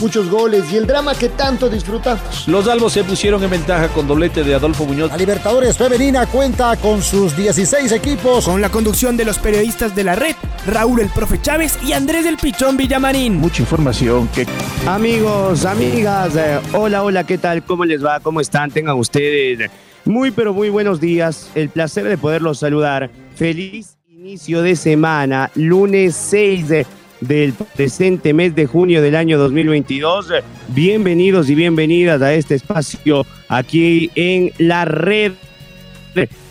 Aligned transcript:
muchos 0.00 0.28
goles 0.30 0.64
y 0.72 0.76
el 0.76 0.86
drama 0.86 1.14
que 1.14 1.28
tanto 1.28 1.68
disfrutamos. 1.68 2.46
Los 2.46 2.68
albos 2.68 2.92
se 2.92 3.04
pusieron 3.04 3.42
en 3.42 3.50
ventaja 3.50 3.88
con 3.88 4.06
doblete 4.06 4.44
de 4.44 4.54
Adolfo 4.54 4.84
Muñoz. 4.84 5.10
La 5.10 5.16
Libertadores 5.16 5.76
Femenina 5.76 6.26
cuenta 6.26 6.76
con 6.76 7.02
sus 7.02 7.36
16 7.36 7.92
equipos. 7.92 8.44
Con 8.44 8.60
la 8.60 8.68
conducción 8.68 9.16
de 9.16 9.24
los 9.24 9.38
periodistas 9.38 9.94
de 9.94 10.04
la 10.04 10.14
red, 10.14 10.34
Raúl 10.66 11.00
el 11.00 11.08
Profe 11.08 11.40
Chávez 11.40 11.78
y 11.84 11.92
Andrés 11.92 12.24
del 12.24 12.36
Pichón 12.36 12.76
Villamarín. 12.76 13.36
Mucha 13.36 13.62
información 13.62 14.28
que... 14.28 14.46
Amigos, 14.86 15.64
amigas, 15.64 16.36
eh, 16.36 16.60
hola, 16.72 17.02
hola, 17.02 17.24
¿qué 17.24 17.38
tal? 17.38 17.62
¿Cómo 17.64 17.84
les 17.84 18.04
va? 18.04 18.20
¿Cómo 18.20 18.40
están? 18.40 18.70
Tengan 18.70 18.96
ustedes 18.96 19.70
muy, 20.04 20.30
pero 20.30 20.54
muy 20.54 20.68
buenos 20.68 21.00
días. 21.00 21.50
El 21.54 21.68
placer 21.68 22.04
de 22.04 22.16
poderlos 22.16 22.60
saludar. 22.60 23.10
Feliz 23.34 23.96
inicio 24.08 24.62
de 24.62 24.74
semana, 24.74 25.50
lunes 25.54 26.16
6 26.16 26.68
de 26.68 26.86
del 27.26 27.52
presente 27.52 28.32
mes 28.32 28.54
de 28.54 28.66
junio 28.66 29.02
del 29.02 29.16
año 29.16 29.38
2022. 29.38 30.32
Bienvenidos 30.68 31.50
y 31.50 31.54
bienvenidas 31.54 32.22
a 32.22 32.34
este 32.34 32.54
espacio 32.54 33.26
aquí 33.48 34.10
en 34.14 34.52
la 34.58 34.84
red. 34.84 35.32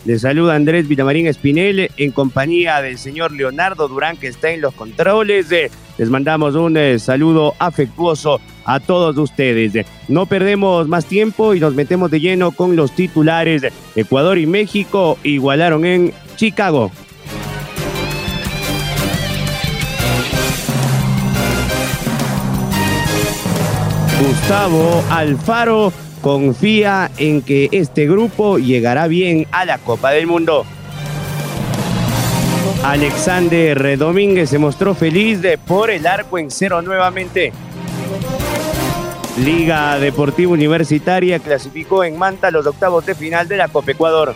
Les 0.04 0.20
saluda 0.20 0.54
Andrés 0.54 0.86
Villamarín 0.86 1.26
Espinel 1.26 1.90
en 1.96 2.12
compañía 2.12 2.80
del 2.80 2.98
señor 2.98 3.32
Leonardo 3.32 3.88
Durán 3.88 4.16
que 4.16 4.28
está 4.28 4.50
en 4.50 4.60
los 4.60 4.74
controles. 4.74 5.48
Les 5.98 6.10
mandamos 6.10 6.54
un 6.54 6.76
eh, 6.76 6.98
saludo 6.98 7.54
afectuoso 7.58 8.40
a 8.64 8.78
todos 8.80 9.16
ustedes. 9.16 9.86
No 10.08 10.26
perdemos 10.26 10.86
más 10.88 11.06
tiempo 11.06 11.54
y 11.54 11.60
nos 11.60 11.74
metemos 11.74 12.10
de 12.10 12.20
lleno 12.20 12.52
con 12.52 12.76
los 12.76 12.92
titulares. 12.92 13.62
Ecuador 13.96 14.38
y 14.38 14.46
México 14.46 15.18
igualaron 15.24 15.84
en 15.84 16.12
Chicago. 16.36 16.92
Gustavo 24.18 25.04
Alfaro 25.10 25.92
confía 26.22 27.10
en 27.18 27.42
que 27.42 27.68
este 27.72 28.06
grupo 28.06 28.58
llegará 28.58 29.08
bien 29.08 29.46
a 29.52 29.66
la 29.66 29.76
Copa 29.76 30.10
del 30.10 30.26
Mundo. 30.26 30.64
Alexander 32.82 33.98
Domínguez 33.98 34.48
se 34.48 34.58
mostró 34.58 34.94
feliz 34.94 35.42
de 35.42 35.58
por 35.58 35.90
el 35.90 36.06
arco 36.06 36.38
en 36.38 36.50
cero 36.50 36.80
nuevamente. 36.80 37.52
Liga 39.38 39.98
Deportiva 39.98 40.50
Universitaria 40.50 41.38
clasificó 41.38 42.02
en 42.02 42.18
Manta 42.18 42.50
los 42.50 42.66
octavos 42.66 43.04
de 43.04 43.14
final 43.14 43.48
de 43.48 43.58
la 43.58 43.68
Copa 43.68 43.90
Ecuador. 43.90 44.34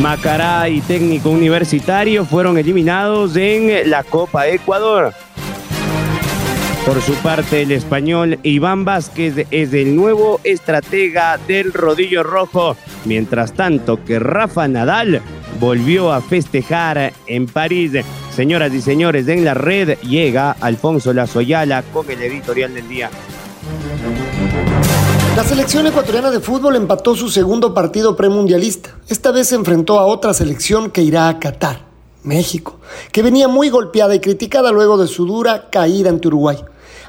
Macará 0.00 0.68
y 0.70 0.80
Técnico 0.80 1.28
Universitario 1.28 2.24
fueron 2.24 2.56
eliminados 2.56 3.36
en 3.36 3.90
la 3.90 4.02
Copa 4.02 4.46
Ecuador. 4.46 5.12
Por 6.88 7.02
su 7.02 7.12
parte, 7.16 7.60
el 7.60 7.72
español 7.72 8.38
Iván 8.42 8.86
Vázquez 8.86 9.46
es 9.50 9.74
el 9.74 9.94
nuevo 9.94 10.40
estratega 10.42 11.38
del 11.46 11.74
rodillo 11.74 12.22
rojo, 12.22 12.78
mientras 13.04 13.52
tanto 13.52 14.02
que 14.06 14.18
Rafa 14.18 14.66
Nadal 14.68 15.20
volvió 15.60 16.10
a 16.10 16.22
festejar 16.22 17.12
en 17.26 17.44
París. 17.44 17.92
Señoras 18.34 18.72
y 18.72 18.80
señores, 18.80 19.28
en 19.28 19.44
la 19.44 19.52
red 19.52 19.98
llega 19.98 20.52
Alfonso 20.52 21.12
Lazoyala 21.12 21.82
con 21.92 22.10
el 22.10 22.22
editorial 22.22 22.72
del 22.72 22.88
día. 22.88 23.10
La 25.36 25.44
selección 25.44 25.86
ecuatoriana 25.88 26.30
de 26.30 26.40
fútbol 26.40 26.74
empató 26.76 27.14
su 27.14 27.28
segundo 27.28 27.74
partido 27.74 28.16
premundialista. 28.16 28.96
Esta 29.08 29.30
vez 29.30 29.48
se 29.48 29.56
enfrentó 29.56 29.98
a 29.98 30.06
otra 30.06 30.32
selección 30.32 30.90
que 30.90 31.02
irá 31.02 31.28
a 31.28 31.38
Qatar, 31.38 31.82
México, 32.22 32.80
que 33.12 33.22
venía 33.22 33.46
muy 33.46 33.68
golpeada 33.68 34.14
y 34.14 34.20
criticada 34.20 34.72
luego 34.72 34.96
de 34.96 35.06
su 35.06 35.26
dura 35.26 35.68
caída 35.68 36.08
ante 36.08 36.28
Uruguay. 36.28 36.56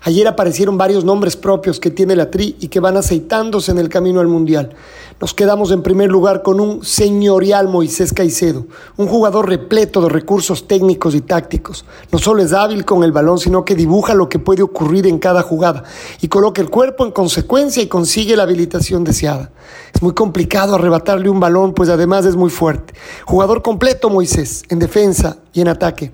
Ayer 0.04 0.28
aparecieron 0.28 0.78
varios 0.78 1.04
nombres 1.04 1.36
propios 1.36 1.80
que 1.80 1.92
tiene 1.92 2.16
la 2.16 2.32
Tri 2.32 2.56
y 2.60 2.70
que 2.70 2.80
van 2.80 2.96
aceitándose 2.96 3.72
en 3.72 3.80
el 3.80 3.90
camino 3.90 4.22
al 4.22 4.28
Mundial. 4.28 4.72
Nos 5.20 5.34
quedamos 5.34 5.72
en 5.72 5.84
primer 5.84 6.10
lugar 6.10 6.42
con 6.42 6.62
un 6.62 6.86
señorial 6.86 7.68
Moisés 7.68 8.14
Caicedo, 8.14 8.68
un 8.96 9.08
jugador 9.08 9.50
repleto 9.50 10.02
de 10.02 10.08
recursos 10.08 10.66
técnicos 10.68 11.14
y 11.16 11.22
tácticos. 11.22 11.84
No 12.12 12.20
solo 12.20 12.42
es 12.42 12.54
hábil 12.54 12.86
con 12.86 13.04
el 13.04 13.12
balón, 13.12 13.38
sino 13.38 13.66
que 13.66 13.76
dibuja 13.76 14.14
lo 14.14 14.30
que 14.30 14.40
puede 14.40 14.64
ocurrir 14.64 15.06
en 15.08 15.20
cada 15.20 15.42
jugada 15.42 15.84
y 16.22 16.30
coloca 16.30 16.62
el 16.62 16.70
cuerpo 16.70 17.06
en 17.06 17.12
consecuencia 17.12 17.84
y 17.84 17.88
consigue 17.88 18.38
la 18.38 18.44
habilitación 18.44 19.04
deseada. 19.04 19.52
Es 19.94 20.02
muy 20.02 20.14
complicado 20.14 20.76
arrebatarle 20.76 21.30
un 21.30 21.42
balón, 21.42 21.74
pues 21.74 21.90
además 21.90 22.26
es 22.26 22.38
muy 22.38 22.50
fuerte. 22.50 22.94
Jugador 23.26 23.62
completo 23.62 24.10
Moisés, 24.10 24.64
en 24.70 24.80
defensa 24.80 25.40
y 25.52 25.60
en 25.60 25.68
ataque. 25.68 26.14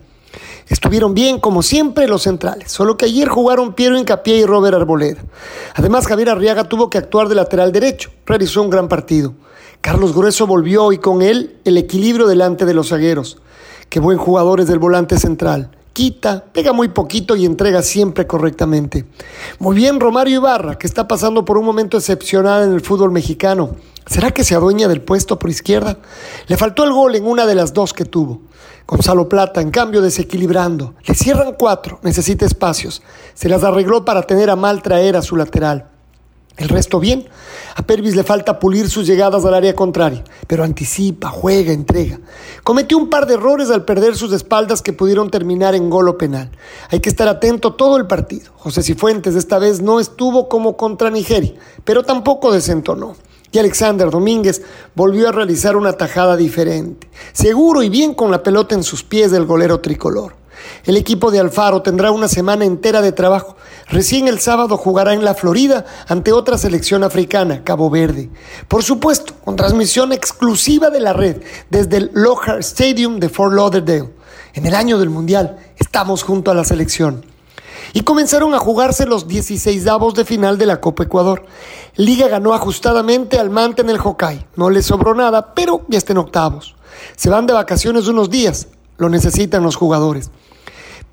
Estuvieron 0.68 1.14
bien, 1.14 1.40
como 1.40 1.62
siempre, 1.62 2.08
los 2.08 2.24
centrales, 2.24 2.72
solo 2.72 2.98
que 2.98 3.06
ayer 3.06 3.28
jugaron 3.28 3.74
Piero 3.74 3.98
Incapié 3.98 4.38
y 4.38 4.46
Robert 4.46 4.76
Arboleda. 4.76 5.22
Además, 5.76 6.08
Javier 6.08 6.30
Arriaga 6.30 6.64
tuvo 6.64 6.90
que 6.90 6.98
actuar 6.98 7.28
de 7.28 7.36
lateral 7.36 7.72
derecho, 7.72 8.10
realizó 8.26 8.64
un 8.64 8.72
gran 8.72 8.88
partido. 8.88 9.34
Carlos 9.82 10.16
Grueso 10.16 10.48
volvió 10.48 10.92
y 10.92 10.98
con 10.98 11.22
él 11.22 11.58
el 11.66 11.78
equilibrio 11.78 12.26
delante 12.26 12.66
de 12.66 12.74
los 12.74 12.90
zagueros. 12.90 13.38
Qué 13.90 14.00
buen 14.00 14.18
jugador 14.18 14.60
es 14.60 14.68
del 14.68 14.80
volante 14.80 15.20
central. 15.20 15.70
Quita, 15.96 16.44
pega 16.52 16.74
muy 16.74 16.90
poquito 16.90 17.38
y 17.38 17.46
entrega 17.46 17.82
siempre 17.82 18.28
correctamente. 18.28 19.06
Muy 19.60 19.78
bien 19.78 20.02
Romario 20.02 20.42
Ibarra, 20.42 20.78
que 20.78 20.88
está 20.88 21.08
pasando 21.08 21.46
por 21.46 21.58
un 21.58 21.64
momento 21.64 21.96
excepcional 21.96 22.64
en 22.64 22.74
el 22.74 22.82
fútbol 22.82 23.14
mexicano. 23.14 23.78
¿Será 24.06 24.32
que 24.32 24.44
se 24.44 24.56
adueña 24.56 24.90
del 24.90 25.00
puesto 25.00 25.40
por 25.40 25.50
izquierda? 25.50 26.00
Le 26.48 26.58
faltó 26.58 26.84
el 26.84 26.92
gol 26.92 27.16
en 27.16 27.26
una 27.26 27.46
de 27.46 27.56
las 27.56 27.74
dos 27.74 27.94
que 27.94 28.04
tuvo. 28.04 28.42
Gonzalo 28.86 29.30
Plata, 29.30 29.62
en 29.62 29.72
cambio, 29.72 30.02
desequilibrando. 30.02 30.96
Le 31.06 31.16
cierran 31.16 31.54
cuatro, 31.58 32.02
necesita 32.04 32.46
espacios. 32.46 33.02
Se 33.34 33.48
las 33.48 33.64
arregló 33.64 34.04
para 34.04 34.24
tener 34.24 34.50
a 34.50 34.58
mal 34.58 34.82
traer 34.82 35.16
a 35.16 35.22
su 35.22 35.38
lateral. 35.38 35.95
El 36.58 36.70
resto 36.70 37.00
bien. 37.00 37.28
A 37.76 37.82
Pervis 37.82 38.16
le 38.16 38.24
falta 38.24 38.60
pulir 38.60 38.90
sus 38.90 39.06
llegadas 39.06 39.44
al 39.44 39.54
área 39.54 39.76
contraria, 39.76 40.24
pero 40.48 40.64
anticipa, 40.64 41.30
juega, 41.30 41.74
entrega. 41.74 42.20
Cometió 42.64 42.98
un 42.98 43.10
par 43.10 43.26
de 43.28 43.34
errores 43.34 43.70
al 43.70 43.84
perder 43.84 44.16
sus 44.16 44.32
espaldas 44.32 44.82
que 44.82 44.94
pudieron 44.94 45.30
terminar 45.30 45.76
en 45.76 45.90
gol 45.90 46.08
o 46.08 46.18
penal. 46.18 46.50
Hay 46.90 47.02
que 47.02 47.10
estar 47.10 47.28
atento 47.28 47.74
todo 47.74 47.98
el 47.98 48.08
partido. 48.08 48.52
José 48.56 48.84
Cifuentes 48.84 49.36
esta 49.36 49.60
vez 49.60 49.82
no 49.82 50.00
estuvo 50.00 50.48
como 50.48 50.78
contra 50.78 51.10
Nigeria, 51.10 51.54
pero 51.84 52.04
tampoco 52.04 52.54
desentonó 52.54 53.16
y 53.56 53.60
Alexander 53.60 54.10
Domínguez 54.10 54.62
volvió 54.96 55.30
a 55.30 55.32
realizar 55.32 55.78
una 55.78 55.94
tajada 55.94 56.36
diferente, 56.36 57.08
seguro 57.32 57.84
y 57.84 57.90
bien 57.90 58.14
con 58.14 58.30
la 58.30 58.44
pelota 58.44 58.76
en 58.76 58.84
sus 58.84 59.04
pies 59.04 59.32
del 59.32 59.46
golero 59.46 59.80
tricolor. 59.80 60.36
El 60.86 60.98
equipo 60.98 61.32
de 61.32 61.40
Alfaro 61.40 61.82
tendrá 61.82 62.12
una 62.12 62.28
semana 62.28 62.66
entera 62.66 63.02
de 63.02 63.12
trabajo. 63.12 63.56
Recién 63.88 64.28
el 64.28 64.40
sábado 64.40 64.78
jugará 64.78 65.14
en 65.14 65.24
la 65.24 65.34
Florida 65.34 65.86
ante 66.08 66.32
otra 66.32 66.58
selección 66.58 67.04
africana, 67.04 67.64
Cabo 67.64 67.90
Verde. 67.90 68.30
Por 68.68 68.84
supuesto, 68.84 69.34
con 69.44 69.56
transmisión 69.56 70.12
exclusiva 70.12 70.90
de 70.90 71.00
la 71.00 71.14
red 71.14 71.42
desde 71.70 71.98
el 71.98 72.12
Lockhart 72.14 72.60
Stadium 72.60 73.20
de 73.20 73.30
Fort 73.30 73.54
Lauderdale. 73.54 74.10
En 74.54 74.66
el 74.66 74.76
año 74.76 74.98
del 74.98 75.10
Mundial 75.10 75.58
estamos 75.78 76.24
junto 76.24 76.52
a 76.52 76.56
la 76.56 76.64
selección 76.64 77.26
y 77.94 78.02
comenzaron 78.02 78.54
a 78.54 78.60
jugarse 78.60 79.06
los 79.06 79.28
16 79.28 79.88
avos 79.88 80.14
de 80.14 80.26
final 80.26 80.58
de 80.58 80.66
la 80.66 80.82
Copa 80.82 81.04
Ecuador. 81.04 81.46
Liga 81.96 82.28
ganó 82.28 82.54
ajustadamente 82.54 83.40
al 83.40 83.50
Mante 83.50 83.82
en 83.82 83.90
el 83.90 84.00
Hokkaido. 84.00 84.44
No 84.56 84.70
le 84.70 84.82
sobró 84.82 85.14
nada, 85.14 85.54
pero 85.54 85.86
ya 85.88 85.98
está 85.98 86.14
en 86.14 86.20
octavos. 86.20 86.76
Se 87.16 87.30
van 87.30 87.48
de 87.48 87.54
vacaciones 87.54 88.08
unos 88.08 88.30
días, 88.30 88.68
lo 88.98 89.10
necesitan 89.10 89.64
los 89.64 89.76
jugadores. 89.76 90.32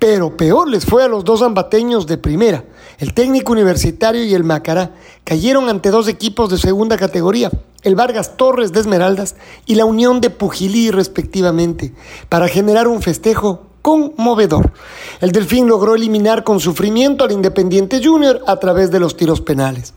Pero 0.05 0.35
peor 0.35 0.67
les 0.67 0.85
fue 0.85 1.01
a 1.01 1.07
los 1.07 1.23
dos 1.23 1.41
ambateños 1.41 2.07
de 2.07 2.17
primera. 2.17 2.65
El 2.97 3.13
técnico 3.13 3.53
universitario 3.53 4.25
y 4.25 4.33
el 4.33 4.43
Macará 4.43 4.91
cayeron 5.23 5.69
ante 5.69 5.91
dos 5.91 6.09
equipos 6.09 6.49
de 6.49 6.57
segunda 6.57 6.97
categoría, 6.97 7.49
el 7.83 7.95
Vargas 7.95 8.35
Torres 8.35 8.73
de 8.73 8.81
Esmeraldas 8.81 9.37
y 9.65 9.75
la 9.75 9.85
Unión 9.85 10.19
de 10.19 10.29
Pujilí 10.29 10.91
respectivamente, 10.91 11.93
para 12.27 12.49
generar 12.49 12.89
un 12.89 13.01
festejo 13.01 13.61
conmovedor. 13.81 14.73
El 15.21 15.31
Delfín 15.31 15.69
logró 15.69 15.95
eliminar 15.95 16.43
con 16.43 16.59
sufrimiento 16.59 17.23
al 17.23 17.31
Independiente 17.31 18.01
Junior 18.03 18.41
a 18.45 18.57
través 18.57 18.91
de 18.91 18.99
los 18.99 19.15
tiros 19.15 19.39
penales. 19.39 19.93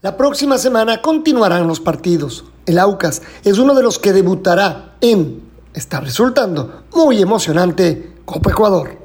La 0.00 0.16
próxima 0.16 0.56
semana 0.56 1.02
continuarán 1.02 1.66
los 1.66 1.80
partidos. 1.80 2.46
El 2.64 2.78
Aucas 2.78 3.20
es 3.44 3.58
uno 3.58 3.74
de 3.74 3.82
los 3.82 3.98
que 3.98 4.14
debutará 4.14 4.96
en, 5.02 5.42
está 5.74 6.00
resultando 6.00 6.84
muy 6.94 7.20
emocionante, 7.20 8.14
Copa 8.24 8.52
Ecuador. 8.52 8.99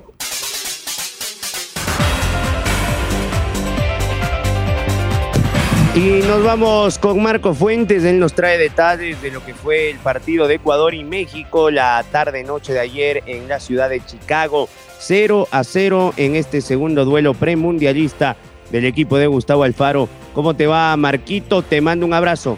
Y 5.95 6.19
nos 6.27 6.43
vamos 6.43 6.99
con 6.99 7.23
Marco 7.23 7.53
Fuentes, 7.53 8.03
él 8.03 8.19
nos 8.19 8.33
trae 8.33 8.57
detalles 8.57 9.21
de 9.21 9.31
lo 9.31 9.45
que 9.45 9.53
fue 9.53 9.91
el 9.91 9.97
partido 9.97 10.45
de 10.45 10.55
Ecuador 10.55 10.93
y 10.93 11.05
México 11.05 11.71
la 11.71 12.03
tarde-noche 12.11 12.73
de 12.73 12.81
ayer 12.81 13.23
en 13.27 13.47
la 13.47 13.61
ciudad 13.61 13.89
de 13.89 14.05
Chicago. 14.05 14.67
0 14.99 15.47
a 15.51 15.63
0 15.63 16.13
en 16.17 16.35
este 16.35 16.59
segundo 16.59 17.05
duelo 17.05 17.33
premundialista 17.33 18.35
del 18.71 18.83
equipo 18.83 19.17
de 19.17 19.27
Gustavo 19.27 19.63
Alfaro. 19.63 20.09
¿Cómo 20.33 20.53
te 20.53 20.67
va, 20.67 20.97
Marquito? 20.97 21.61
Te 21.61 21.79
mando 21.79 22.05
un 22.05 22.13
abrazo. 22.13 22.57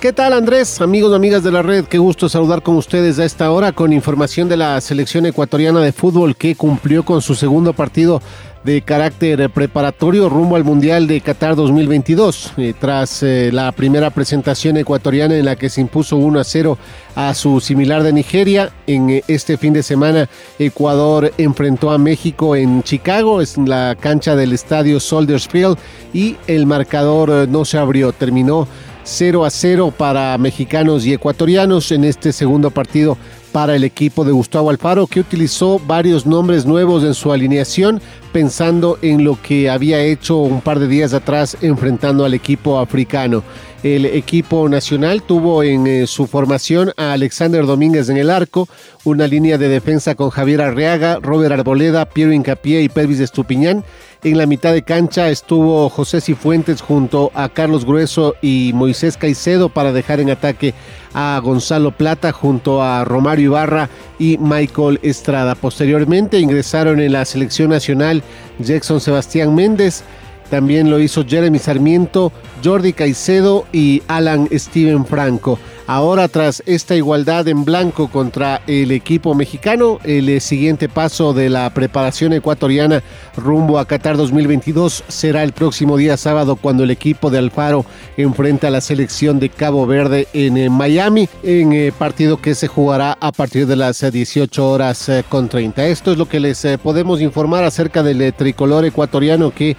¿Qué 0.00 0.12
tal 0.12 0.32
Andrés? 0.32 0.80
Amigos 0.80 1.14
amigas 1.14 1.42
de 1.42 1.52
la 1.52 1.62
red, 1.62 1.84
qué 1.84 1.98
gusto 1.98 2.28
saludar 2.28 2.62
con 2.62 2.76
ustedes 2.76 3.18
a 3.18 3.24
esta 3.24 3.50
hora 3.50 3.72
con 3.72 3.92
información 3.92 4.48
de 4.48 4.56
la 4.56 4.80
selección 4.80 5.26
ecuatoriana 5.26 5.80
de 5.80 5.92
fútbol 5.92 6.36
que 6.36 6.54
cumplió 6.54 7.02
con 7.02 7.20
su 7.20 7.34
segundo 7.34 7.72
partido 7.74 8.22
de 8.66 8.82
carácter 8.82 9.48
preparatorio 9.50 10.28
rumbo 10.28 10.56
al 10.56 10.64
Mundial 10.64 11.06
de 11.06 11.20
Qatar 11.20 11.54
2022. 11.54 12.54
Eh, 12.56 12.74
tras 12.78 13.22
eh, 13.22 13.50
la 13.52 13.70
primera 13.70 14.10
presentación 14.10 14.76
ecuatoriana 14.76 15.36
en 15.36 15.44
la 15.44 15.54
que 15.54 15.70
se 15.70 15.80
impuso 15.80 16.16
1 16.16 16.40
a 16.40 16.44
0 16.44 16.76
a 17.14 17.32
su 17.34 17.60
similar 17.60 18.02
de 18.02 18.12
Nigeria, 18.12 18.72
en 18.88 19.08
eh, 19.08 19.24
este 19.28 19.56
fin 19.56 19.72
de 19.72 19.84
semana 19.84 20.28
Ecuador 20.58 21.32
enfrentó 21.38 21.92
a 21.92 21.98
México 21.98 22.56
en 22.56 22.82
Chicago, 22.82 23.40
en 23.40 23.68
la 23.68 23.96
cancha 23.98 24.34
del 24.34 24.52
estadio 24.52 24.98
Soldiers 24.98 25.46
Field, 25.46 25.78
y 26.12 26.36
el 26.48 26.66
marcador 26.66 27.48
no 27.48 27.64
se 27.64 27.78
abrió, 27.78 28.12
terminó 28.12 28.66
0 29.04 29.44
a 29.44 29.50
0 29.50 29.94
para 29.96 30.36
mexicanos 30.38 31.06
y 31.06 31.12
ecuatorianos 31.12 31.92
en 31.92 32.02
este 32.02 32.32
segundo 32.32 32.72
partido 32.72 33.16
para 33.52 33.74
el 33.74 33.84
equipo 33.84 34.24
de 34.24 34.32
Gustavo 34.32 34.68
Alfaro, 34.68 35.06
que 35.06 35.20
utilizó 35.20 35.78
varios 35.78 36.26
nombres 36.26 36.66
nuevos 36.66 37.04
en 37.04 37.14
su 37.14 37.32
alineación, 37.32 38.02
pensando 38.36 38.98
en 39.00 39.24
lo 39.24 39.40
que 39.40 39.70
había 39.70 40.02
hecho 40.02 40.36
un 40.36 40.60
par 40.60 40.78
de 40.78 40.88
días 40.88 41.14
atrás 41.14 41.56
enfrentando 41.62 42.22
al 42.22 42.34
equipo 42.34 42.78
africano. 42.78 43.42
El 43.82 44.04
equipo 44.04 44.68
nacional 44.68 45.22
tuvo 45.22 45.62
en 45.62 45.86
eh, 45.86 46.06
su 46.06 46.26
formación 46.26 46.92
a 46.98 47.12
Alexander 47.12 47.64
Domínguez 47.64 48.10
en 48.10 48.18
el 48.18 48.28
arco, 48.28 48.68
una 49.04 49.26
línea 49.26 49.56
de 49.56 49.70
defensa 49.70 50.14
con 50.16 50.28
Javier 50.28 50.60
Arriaga, 50.60 51.18
Robert 51.22 51.52
Arboleda, 51.52 52.04
Piero 52.04 52.32
Incapié 52.32 52.82
y 52.82 52.90
Pervis 52.90 53.20
Estupiñán. 53.20 53.84
En 54.24 54.38
la 54.38 54.46
mitad 54.46 54.72
de 54.72 54.82
cancha 54.82 55.30
estuvo 55.30 55.88
José 55.88 56.20
Cifuentes 56.20 56.80
junto 56.80 57.30
a 57.32 57.48
Carlos 57.48 57.84
Grueso 57.84 58.34
y 58.42 58.72
Moisés 58.74 59.16
Caicedo 59.16 59.68
para 59.68 59.92
dejar 59.92 60.20
en 60.20 60.30
ataque 60.30 60.74
a 61.14 61.38
Gonzalo 61.42 61.92
Plata 61.92 62.32
junto 62.32 62.82
a 62.82 63.04
Romario 63.04 63.46
Ibarra 63.46 63.88
y 64.18 64.36
Michael 64.38 64.98
Estrada. 65.02 65.54
Posteriormente 65.54 66.40
ingresaron 66.40 66.98
en 66.98 67.12
la 67.12 67.24
selección 67.24 67.70
nacional 67.70 68.22
Jackson 68.58 69.00
Sebastián 69.00 69.54
Méndez, 69.54 70.02
también 70.50 70.90
lo 70.90 71.00
hizo 71.00 71.24
Jeremy 71.26 71.58
Sarmiento, 71.58 72.32
Jordi 72.62 72.92
Caicedo 72.92 73.66
y 73.72 74.02
Alan 74.06 74.48
Steven 74.52 75.04
Franco. 75.04 75.58
Ahora 75.88 76.26
tras 76.26 76.64
esta 76.66 76.96
igualdad 76.96 77.46
en 77.46 77.64
blanco 77.64 78.08
contra 78.08 78.60
el 78.66 78.90
equipo 78.90 79.36
mexicano, 79.36 80.00
el 80.02 80.28
eh, 80.28 80.40
siguiente 80.40 80.88
paso 80.88 81.32
de 81.32 81.48
la 81.48 81.70
preparación 81.70 82.32
ecuatoriana 82.32 83.04
rumbo 83.36 83.78
a 83.78 83.86
Qatar 83.86 84.16
2022 84.16 85.04
será 85.06 85.44
el 85.44 85.52
próximo 85.52 85.96
día 85.96 86.16
sábado 86.16 86.56
cuando 86.56 86.82
el 86.82 86.90
equipo 86.90 87.30
de 87.30 87.38
Alfaro 87.38 87.86
enfrenta 88.16 88.66
a 88.66 88.72
la 88.72 88.80
selección 88.80 89.38
de 89.38 89.48
Cabo 89.48 89.86
Verde 89.86 90.26
en 90.32 90.56
eh, 90.56 90.70
Miami 90.70 91.28
en 91.44 91.72
eh, 91.72 91.92
partido 91.96 92.38
que 92.38 92.56
se 92.56 92.66
jugará 92.66 93.16
a 93.20 93.30
partir 93.30 93.68
de 93.68 93.76
las 93.76 94.00
18 94.00 94.68
horas 94.68 95.08
con 95.28 95.48
30. 95.48 95.86
Esto 95.86 96.10
es 96.10 96.18
lo 96.18 96.28
que 96.28 96.40
les 96.40 96.66
podemos 96.82 97.20
informar 97.20 97.62
acerca 97.62 98.02
del 98.02 98.34
tricolor 98.34 98.84
ecuatoriano 98.84 99.52
que 99.52 99.76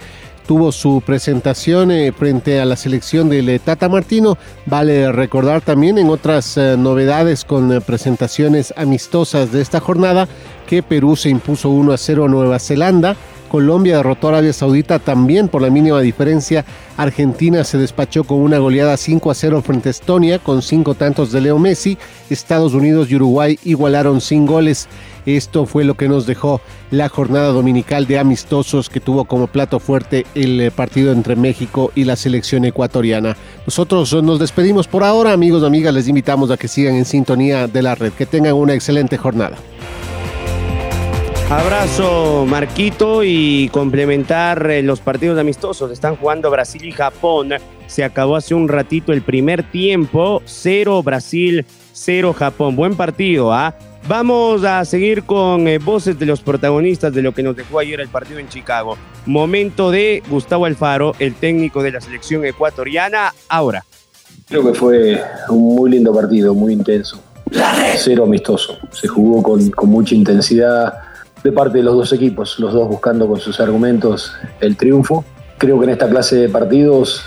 tuvo 0.48 0.72
su 0.72 1.02
presentación 1.04 1.90
eh, 1.90 2.10
frente 2.10 2.58
a 2.58 2.64
la 2.64 2.74
selección 2.74 3.28
del 3.28 3.50
eh, 3.50 3.58
Tata 3.58 3.86
Martino. 3.90 4.38
Vale 4.64 5.12
recordar 5.12 5.60
también 5.60 5.98
en 5.98 6.08
otras 6.08 6.56
eh, 6.56 6.74
novedades 6.78 7.44
con 7.44 7.82
presentaciones 7.82 8.72
amistosas 8.74 9.52
de 9.52 9.60
esta 9.60 9.78
jornada 9.78 10.26
que 10.66 10.82
Perú 10.82 11.16
se 11.16 11.28
impuso 11.28 11.68
1 11.68 11.92
a 11.92 11.98
0 11.98 12.24
a 12.24 12.28
Nueva 12.28 12.58
Zelanda. 12.60 13.14
Colombia 13.48 13.96
derrotó 13.96 14.28
a 14.28 14.30
Arabia 14.30 14.52
Saudita 14.52 14.98
también 14.98 15.48
por 15.48 15.62
la 15.62 15.70
mínima 15.70 16.00
diferencia. 16.00 16.64
Argentina 16.96 17.64
se 17.64 17.78
despachó 17.78 18.24
con 18.24 18.38
una 18.38 18.58
goleada 18.58 18.96
5 18.96 19.30
a 19.30 19.34
0 19.34 19.62
frente 19.62 19.88
a 19.88 19.90
Estonia 19.90 20.38
con 20.38 20.62
cinco 20.62 20.94
tantos 20.94 21.32
de 21.32 21.40
Leo 21.40 21.58
Messi. 21.58 21.98
Estados 22.30 22.74
Unidos 22.74 23.10
y 23.10 23.16
Uruguay 23.16 23.58
igualaron 23.64 24.20
sin 24.20 24.46
goles. 24.46 24.88
Esto 25.26 25.66
fue 25.66 25.84
lo 25.84 25.94
que 25.94 26.08
nos 26.08 26.26
dejó 26.26 26.60
la 26.90 27.08
jornada 27.08 27.48
dominical 27.48 28.06
de 28.06 28.18
amistosos 28.18 28.88
que 28.88 29.00
tuvo 29.00 29.26
como 29.26 29.46
plato 29.46 29.78
fuerte 29.78 30.24
el 30.34 30.60
eh, 30.60 30.70
partido 30.70 31.12
entre 31.12 31.36
México 31.36 31.92
y 31.94 32.04
la 32.04 32.16
selección 32.16 32.64
ecuatoriana. 32.64 33.36
Nosotros 33.66 34.12
nos 34.22 34.38
despedimos 34.38 34.88
por 34.88 35.04
ahora, 35.04 35.32
amigos 35.32 35.62
y 35.62 35.66
amigas, 35.66 35.92
les 35.92 36.08
invitamos 36.08 36.50
a 36.50 36.56
que 36.56 36.68
sigan 36.68 36.94
en 36.94 37.04
sintonía 37.04 37.66
de 37.66 37.82
la 37.82 37.94
red, 37.94 38.12
que 38.12 38.26
tengan 38.26 38.54
una 38.54 38.74
excelente 38.74 39.18
jornada. 39.18 39.56
Abrazo 41.50 42.44
Marquito 42.46 43.24
y 43.24 43.70
complementar 43.70 44.70
eh, 44.70 44.82
los 44.82 45.00
partidos 45.00 45.38
amistosos. 45.38 45.90
Están 45.90 46.16
jugando 46.16 46.50
Brasil 46.50 46.84
y 46.84 46.92
Japón. 46.92 47.54
Se 47.86 48.04
acabó 48.04 48.36
hace 48.36 48.54
un 48.54 48.68
ratito 48.68 49.14
el 49.14 49.22
primer 49.22 49.62
tiempo. 49.62 50.42
Cero 50.44 51.02
Brasil, 51.02 51.64
cero 51.94 52.34
Japón. 52.34 52.76
Buen 52.76 52.96
partido, 52.96 53.50
¿ah? 53.54 53.74
Vamos 54.06 54.62
a 54.64 54.84
seguir 54.84 55.22
con 55.22 55.66
eh, 55.68 55.78
voces 55.78 56.18
de 56.18 56.26
los 56.26 56.42
protagonistas 56.42 57.14
de 57.14 57.22
lo 57.22 57.32
que 57.32 57.42
nos 57.42 57.56
dejó 57.56 57.78
ayer 57.78 57.98
el 57.98 58.08
partido 58.08 58.38
en 58.40 58.50
Chicago. 58.50 58.98
Momento 59.24 59.90
de 59.90 60.22
Gustavo 60.28 60.66
Alfaro, 60.66 61.14
el 61.18 61.34
técnico 61.34 61.82
de 61.82 61.92
la 61.92 62.02
selección 62.02 62.44
ecuatoriana. 62.44 63.32
Ahora. 63.48 63.86
Creo 64.48 64.70
que 64.70 64.78
fue 64.78 65.18
un 65.48 65.76
muy 65.76 65.92
lindo 65.92 66.12
partido, 66.12 66.52
muy 66.52 66.74
intenso. 66.74 67.22
Cero 67.96 68.24
amistoso. 68.24 68.76
Se 68.92 69.08
jugó 69.08 69.42
con, 69.42 69.70
con 69.70 69.88
mucha 69.88 70.14
intensidad 70.14 71.07
de 71.42 71.52
parte 71.52 71.78
de 71.78 71.84
los 71.84 71.94
dos 71.94 72.12
equipos, 72.12 72.58
los 72.58 72.72
dos 72.72 72.88
buscando 72.88 73.26
con 73.28 73.38
sus 73.38 73.60
argumentos 73.60 74.32
el 74.60 74.76
triunfo. 74.76 75.24
Creo 75.56 75.78
que 75.78 75.84
en 75.84 75.90
esta 75.90 76.08
clase 76.08 76.36
de 76.36 76.48
partidos 76.48 77.24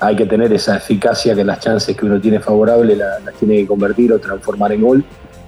hay 0.00 0.16
que 0.16 0.26
tener 0.26 0.52
esa 0.52 0.76
eficacia 0.76 1.34
que 1.34 1.44
las 1.44 1.60
chances 1.60 1.96
que 1.96 2.06
uno 2.06 2.20
tiene 2.20 2.40
favorable 2.40 2.96
las, 2.96 3.20
tiene 3.38 3.56
que 3.56 3.66
convertir 3.66 4.12
o 4.12 4.18
transformar 4.18 4.72
en 4.72 4.82
gol 4.82 5.04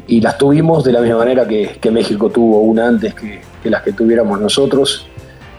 y 0.07 0.21
las 0.21 0.39
tuvimos 0.39 0.83
de 0.83 0.93
la 0.93 1.01
misma 1.01 1.19
manera 1.19 1.47
que, 1.47 1.91
México 1.93 2.31
tuvo 2.31 2.61
una 2.63 2.89
antes 2.89 3.15
que, 3.15 3.41
las 3.71 3.83
que 3.83 3.93
tuviéramos 3.93 4.41
nosotros. 4.41 5.07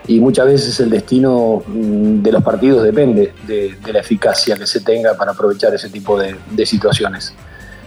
Y 0.07 0.19
muchas 0.19 0.48
veces 0.48 0.80
el 0.81 0.89
destino 0.89 1.63
mm, 1.65 2.21
de 2.21 2.31
los 2.31 2.44
partidos 2.44 2.83
depende 2.83 3.33
de, 3.48 3.77
la 3.94 4.00
eficacia 4.00 4.57
que 4.57 4.68
se 4.68 4.81
tenga 4.81 5.13
para 5.13 5.31
aprovechar 5.31 5.74
ese 5.74 5.89
tipo 5.89 6.19
de, 6.19 6.65
situaciones. 6.65 7.33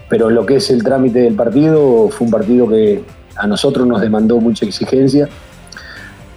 Pero 0.08 0.30
lo 0.30 0.46
que 0.46 0.56
es 0.56 0.70
el 0.70 0.82
trámite 0.82 1.20
del 1.20 1.34
partido, 1.34 2.08
fue 2.08 2.26
un 2.26 2.30
partido 2.30 2.66
que 2.68 3.02
a 3.36 3.46
nosotros 3.46 3.86
nos 3.86 4.00
demandó 4.00 4.38
mucha 4.38 4.66
exigencia, 4.66 5.28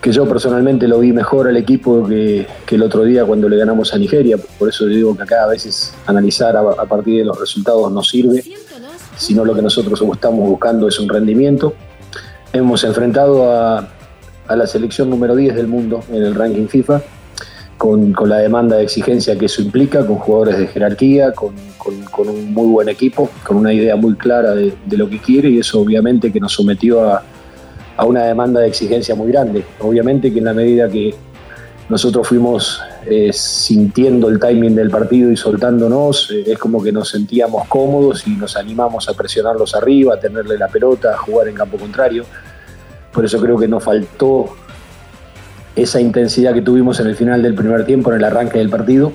que 0.01 0.11
yo 0.11 0.27
personalmente 0.27 0.87
lo 0.87 0.99
vi 0.99 1.11
mejor 1.11 1.47
al 1.47 1.57
equipo 1.57 2.07
que, 2.07 2.47
el 2.69 2.83
otro 2.83 3.03
día 3.03 3.25
cuando 3.25 3.49
le 3.49 3.57
ganamos 3.57 3.93
a 3.93 3.97
Nigeria. 3.97 4.37
Por 4.59 4.69
eso 4.69 4.85
digo 4.85 5.15
que 5.15 5.23
acá 5.23 5.43
a 5.43 5.47
veces 5.47 5.93
analizar 6.05 6.55
a, 6.55 6.61
a 6.61 6.85
partir 6.85 7.19
de 7.19 7.25
los 7.25 7.39
resultados 7.39 7.91
nos 7.91 8.09
sirve 8.09 8.43
sino 9.17 9.43
lo 9.43 9.55
que 9.55 9.61
nosotros 9.61 10.01
estamos 10.13 10.47
buscando 10.47 10.87
es 10.87 10.99
un 10.99 11.09
rendimiento. 11.09 11.73
Hemos 12.53 12.83
enfrentado 12.83 13.51
a, 13.51 13.89
la 14.49 14.67
selección 14.67 15.09
número 15.09 15.35
10 15.35 15.55
del 15.55 15.67
mundo 15.67 16.03
en 16.09 16.23
el 16.23 16.33
ranking 16.33 16.67
FIFA, 16.67 17.01
con, 17.77 18.13
la 18.25 18.37
demanda 18.37 18.77
de 18.77 18.83
exigencia 18.83 19.37
que 19.37 19.45
eso 19.45 19.61
implica, 19.61 20.05
con 20.05 20.17
jugadores 20.17 20.57
de 20.57 20.67
jerarquía, 20.67 21.31
con, 21.31 21.53
un 22.17 22.53
muy 22.53 22.67
buen 22.67 22.89
equipo, 22.89 23.29
con 23.45 23.57
una 23.57 23.71
idea 23.71 23.95
muy 23.95 24.15
clara 24.15 24.53
de, 24.53 24.73
lo 24.91 25.09
que 25.09 25.19
quiere 25.19 25.49
y 25.49 25.59
eso 25.59 25.79
obviamente 25.79 26.31
que 26.31 26.39
nos 26.39 26.51
sometió 26.51 27.09
a, 27.09 27.23
a 27.95 28.05
una 28.05 28.23
demanda 28.23 28.61
de 28.61 28.67
exigencia 28.67 29.15
muy 29.15 29.31
grande. 29.31 29.63
Obviamente 29.79 30.33
que 30.33 30.39
en 30.39 30.45
la 30.45 30.53
medida 30.53 30.89
que 30.89 31.15
nosotros 31.89 32.27
fuimos 32.27 32.81
eh, 33.05 33.31
sintiendo 33.31 34.27
el 34.27 34.39
timing 34.39 34.75
del 34.75 34.89
partido 34.89 35.31
y 35.31 35.37
soltándonos, 35.37 36.29
eh, 36.31 36.43
es 36.47 36.57
como 36.57 36.83
que 36.83 36.91
nos 36.91 37.09
sentíamos 37.09 37.65
cómodos 37.69 38.27
y 38.27 38.31
nos 38.31 38.57
animamos 38.57 39.07
a 39.07 39.13
presionarlos 39.13 39.73
arriba, 39.73 40.15
a 40.15 40.19
tenerle 40.19 40.57
la 40.57 40.67
pelota, 40.67 41.13
a 41.13 41.17
jugar 41.17 41.47
en 41.47 41.55
campo 41.55 41.77
contrario. 41.77 42.25
Por 43.13 43.23
eso 43.23 43.39
creo 43.39 43.57
que 43.57 43.67
nos 43.67 43.83
faltó 43.83 44.49
esa 45.77 46.01
intensidad 46.01 46.53
que 46.53 46.61
tuvimos 46.61 46.99
en 46.99 47.07
el 47.07 47.15
final 47.15 47.41
del 47.41 47.53
primer 47.53 47.85
tiempo, 47.85 48.11
en 48.11 48.17
el 48.17 48.23
arranque 48.23 48.57
del 48.57 48.69
partido, 48.69 49.13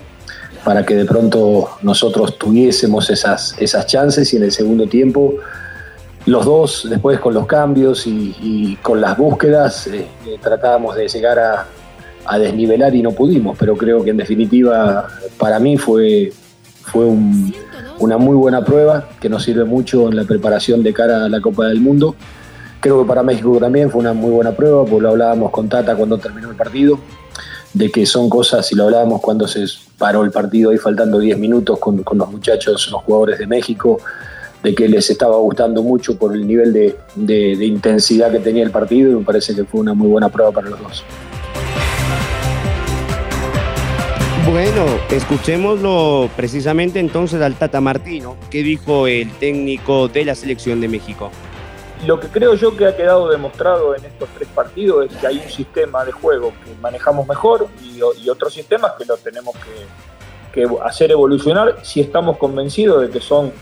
para 0.64 0.86
que 0.86 0.94
de 0.94 1.04
pronto 1.04 1.70
nosotros 1.82 2.38
tuviésemos 2.38 3.10
esas, 3.10 3.54
esas 3.58 3.86
chances 3.86 4.32
y 4.32 4.36
en 4.36 4.44
el 4.44 4.52
segundo 4.52 4.86
tiempo 4.86 5.34
los 6.24 6.44
dos, 6.44 6.86
después 6.88 7.18
con 7.18 7.34
los 7.34 7.46
cambios 7.46 8.06
y, 8.06 8.78
con 8.80 9.00
las 9.00 9.18
búsquedas, 9.18 9.88
eh, 9.88 10.06
tratábamos 10.40 10.94
de 10.94 11.08
llegar 11.08 11.36
a, 11.38 11.66
a 12.24 12.38
desnivelar 12.38 12.94
y 12.94 13.02
no 13.02 13.10
pudimos, 13.12 13.56
pero 13.58 13.76
creo 13.76 14.04
que 14.04 14.10
en 14.10 14.16
definitiva 14.16 15.08
para 15.38 15.58
mí 15.58 15.76
fue, 15.76 16.32
fue 16.82 17.06
una 17.98 18.18
muy 18.18 18.36
buena 18.36 18.64
prueba 18.64 19.08
que 19.20 19.28
nos 19.28 19.42
sirve 19.42 19.64
mucho 19.64 20.08
en 20.08 20.16
la 20.16 20.24
preparación 20.24 20.82
de 20.82 20.92
cara 20.92 21.24
a 21.24 21.28
la 21.28 21.40
Copa 21.40 21.66
del 21.66 21.80
Mundo. 21.80 22.14
Creo 22.82 23.00
que 23.00 23.06
para 23.06 23.22
México 23.22 23.58
también 23.60 23.92
fue 23.92 24.00
una 24.00 24.12
muy 24.12 24.32
buena 24.32 24.50
prueba, 24.50 24.84
porque 24.84 25.02
lo 25.02 25.10
hablábamos 25.10 25.52
con 25.52 25.68
Tata 25.68 25.94
cuando 25.94 26.18
terminó 26.18 26.50
el 26.50 26.56
partido. 26.56 26.98
de 27.74 27.90
que 27.90 28.04
son 28.04 28.28
cosas, 28.28 28.70
y 28.72 28.74
lo 28.74 28.84
hablábamos 28.84 29.20
cuando 29.22 29.46
se 29.46 29.64
paró 29.96 30.24
el 30.24 30.32
partido 30.32 30.70
ahí 30.70 30.78
faltando 30.78 31.18
10 31.20 31.38
minutos 31.38 31.78
con, 31.78 32.04
los 32.04 32.30
muchachos, 32.30 32.90
los 32.90 33.02
jugadores 33.02 33.38
de 33.38 33.46
México, 33.46 33.98
de 34.64 34.74
que 34.74 34.88
les 34.88 35.08
estaba 35.08 35.36
gustando 35.36 35.82
mucho 35.82 36.18
por 36.18 36.34
el 36.34 36.44
nivel 36.44 36.72
de 36.72 37.64
intensidad 37.64 38.32
que 38.32 38.40
tenía 38.40 38.64
el 38.64 38.72
partido 38.72 39.12
y 39.12 39.14
me 39.14 39.24
parece 39.24 39.54
que 39.54 39.64
fue 39.64 39.80
una 39.80 39.94
muy 39.94 40.08
buena 40.08 40.28
prueba 40.28 40.50
para 40.50 40.68
los 40.68 40.82
dos. 40.82 41.04
Bueno, 44.50 44.84
escuchémoslo 45.08 46.28
precisamente 46.36 46.98
entonces 46.98 47.40
al 47.40 47.54
Tata 47.54 47.80
Martino, 47.80 48.36
que 48.50 48.64
dijo 48.64 49.06
el 49.06 49.30
técnico 49.38 50.08
de 50.08 50.24
la 50.24 50.34
selección 50.34 50.80
de 50.80 50.88
México. 50.88 51.30
Lo 52.06 52.18
que 52.18 52.26
creo 52.28 52.54
yo 52.54 52.76
que 52.76 52.86
ha 52.86 52.96
quedado 52.96 53.28
demostrado 53.28 53.94
en 53.94 54.04
estos 54.04 54.28
tres 54.30 54.48
partidos 54.48 55.06
es 55.06 55.16
que 55.16 55.26
hay 55.26 55.38
un 55.38 55.48
sistema 55.48 56.04
de 56.04 56.10
juego 56.10 56.52
que 56.64 56.74
manejamos 56.80 57.28
mejor 57.28 57.68
y, 57.82 58.00
otros 58.28 58.52
sistemas 58.52 58.92
que 58.98 59.04
lo 59.04 59.16
tenemos 59.16 59.54
que, 60.52 60.66
hacer 60.84 61.10
evolucionar 61.12 61.76
si 61.82 62.00
estamos 62.00 62.36
convencidos 62.36 63.02
de 63.02 63.10
que 63.10 63.20
son 63.20 63.52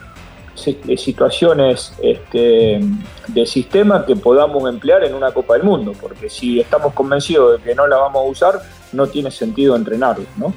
situaciones 0.55 1.93
este, 2.03 2.81
de 3.29 3.47
sistema 3.47 4.05
que 4.05 4.17
podamos 4.17 4.69
emplear 4.69 5.05
en 5.05 5.15
una 5.15 5.31
Copa 5.33 5.55
del 5.55 5.63
Mundo, 5.63 5.93
porque 6.01 6.29
si 6.29 6.61
estamos 6.61 6.93
convencidos 6.95 7.59
de 7.59 7.65
que 7.65 7.75
no 7.75 7.87
la 7.87 7.97
vamos 7.97 8.23
a 8.23 8.29
usar, 8.29 8.63
no 8.93 9.07
tiene 9.07 9.31
sentido 9.31 9.77
entrenarlo, 9.77 10.25
¿no? 10.37 10.53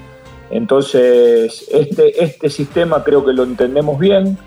Entonces, 0.50 1.68
este, 1.72 2.24
este 2.24 2.50
sistema 2.50 3.04
creo 3.04 3.26
que 3.26 3.34
lo 3.34 3.44
entendemos 3.44 4.00
bien. 4.00 4.38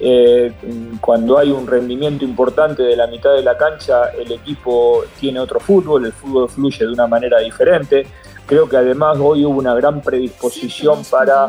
Eh, 0.00 0.52
cuando 1.00 1.38
hay 1.38 1.50
un 1.50 1.66
rendimiento 1.66 2.24
importante 2.24 2.82
de 2.82 2.96
la 2.96 3.06
mitad 3.06 3.32
de 3.32 3.42
la 3.42 3.56
cancha, 3.56 4.10
el 4.10 4.32
equipo 4.32 5.04
tiene 5.18 5.40
otro 5.40 5.60
fútbol, 5.60 6.06
el 6.06 6.12
fútbol 6.12 6.48
fluye 6.48 6.86
de 6.86 6.92
una 6.92 7.06
manera 7.06 7.38
diferente. 7.38 8.06
Creo 8.46 8.68
que 8.68 8.76
además 8.76 9.18
hoy 9.20 9.44
hubo 9.44 9.58
una 9.58 9.74
gran 9.74 10.02
predisposición 10.02 11.02
para 11.10 11.48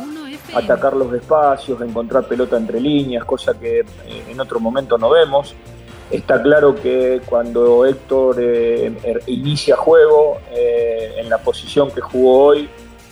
atacar 0.53 0.95
los 0.95 1.13
espacios, 1.13 1.81
encontrar 1.81 2.27
pelota 2.27 2.55
entre 2.55 2.79
líneas, 2.79 3.25
cosa 3.25 3.53
que 3.59 3.79
eh, 3.79 3.85
en 4.29 4.39
otro 4.39 4.59
momento 4.59 4.97
no 4.97 5.09
vemos. 5.09 5.55
Está 6.11 6.41
claro 6.41 6.75
que 6.75 7.21
cuando 7.25 7.85
Héctor 7.85 8.37
eh, 8.39 8.93
er, 9.03 9.21
inicia 9.25 9.75
juego, 9.75 10.37
eh, 10.51 11.15
en 11.17 11.29
la 11.29 11.39
posición 11.39 11.89
que 11.89 11.99
jugó 11.99 12.45
hoy, 12.45 12.69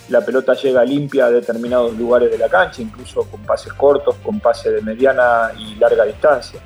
la 0.09 0.21
pelota 0.21 0.53
llega 0.53 0.83
limpia 0.83 1.25
a 1.25 1.31
determinados 1.31 1.97
lugares 1.97 2.31
de 2.31 2.37
la 2.37 2.49
cancha, 2.49 2.81
incluso 2.81 3.23
con 3.23 3.41
pases 3.41 3.73
cortos, 3.73 4.15
con 4.23 4.39
pases 4.39 4.73
de 4.73 4.81
mediana 4.81 5.51
y 5.57 5.75
larga 5.75 6.05
distancia. 6.05 6.59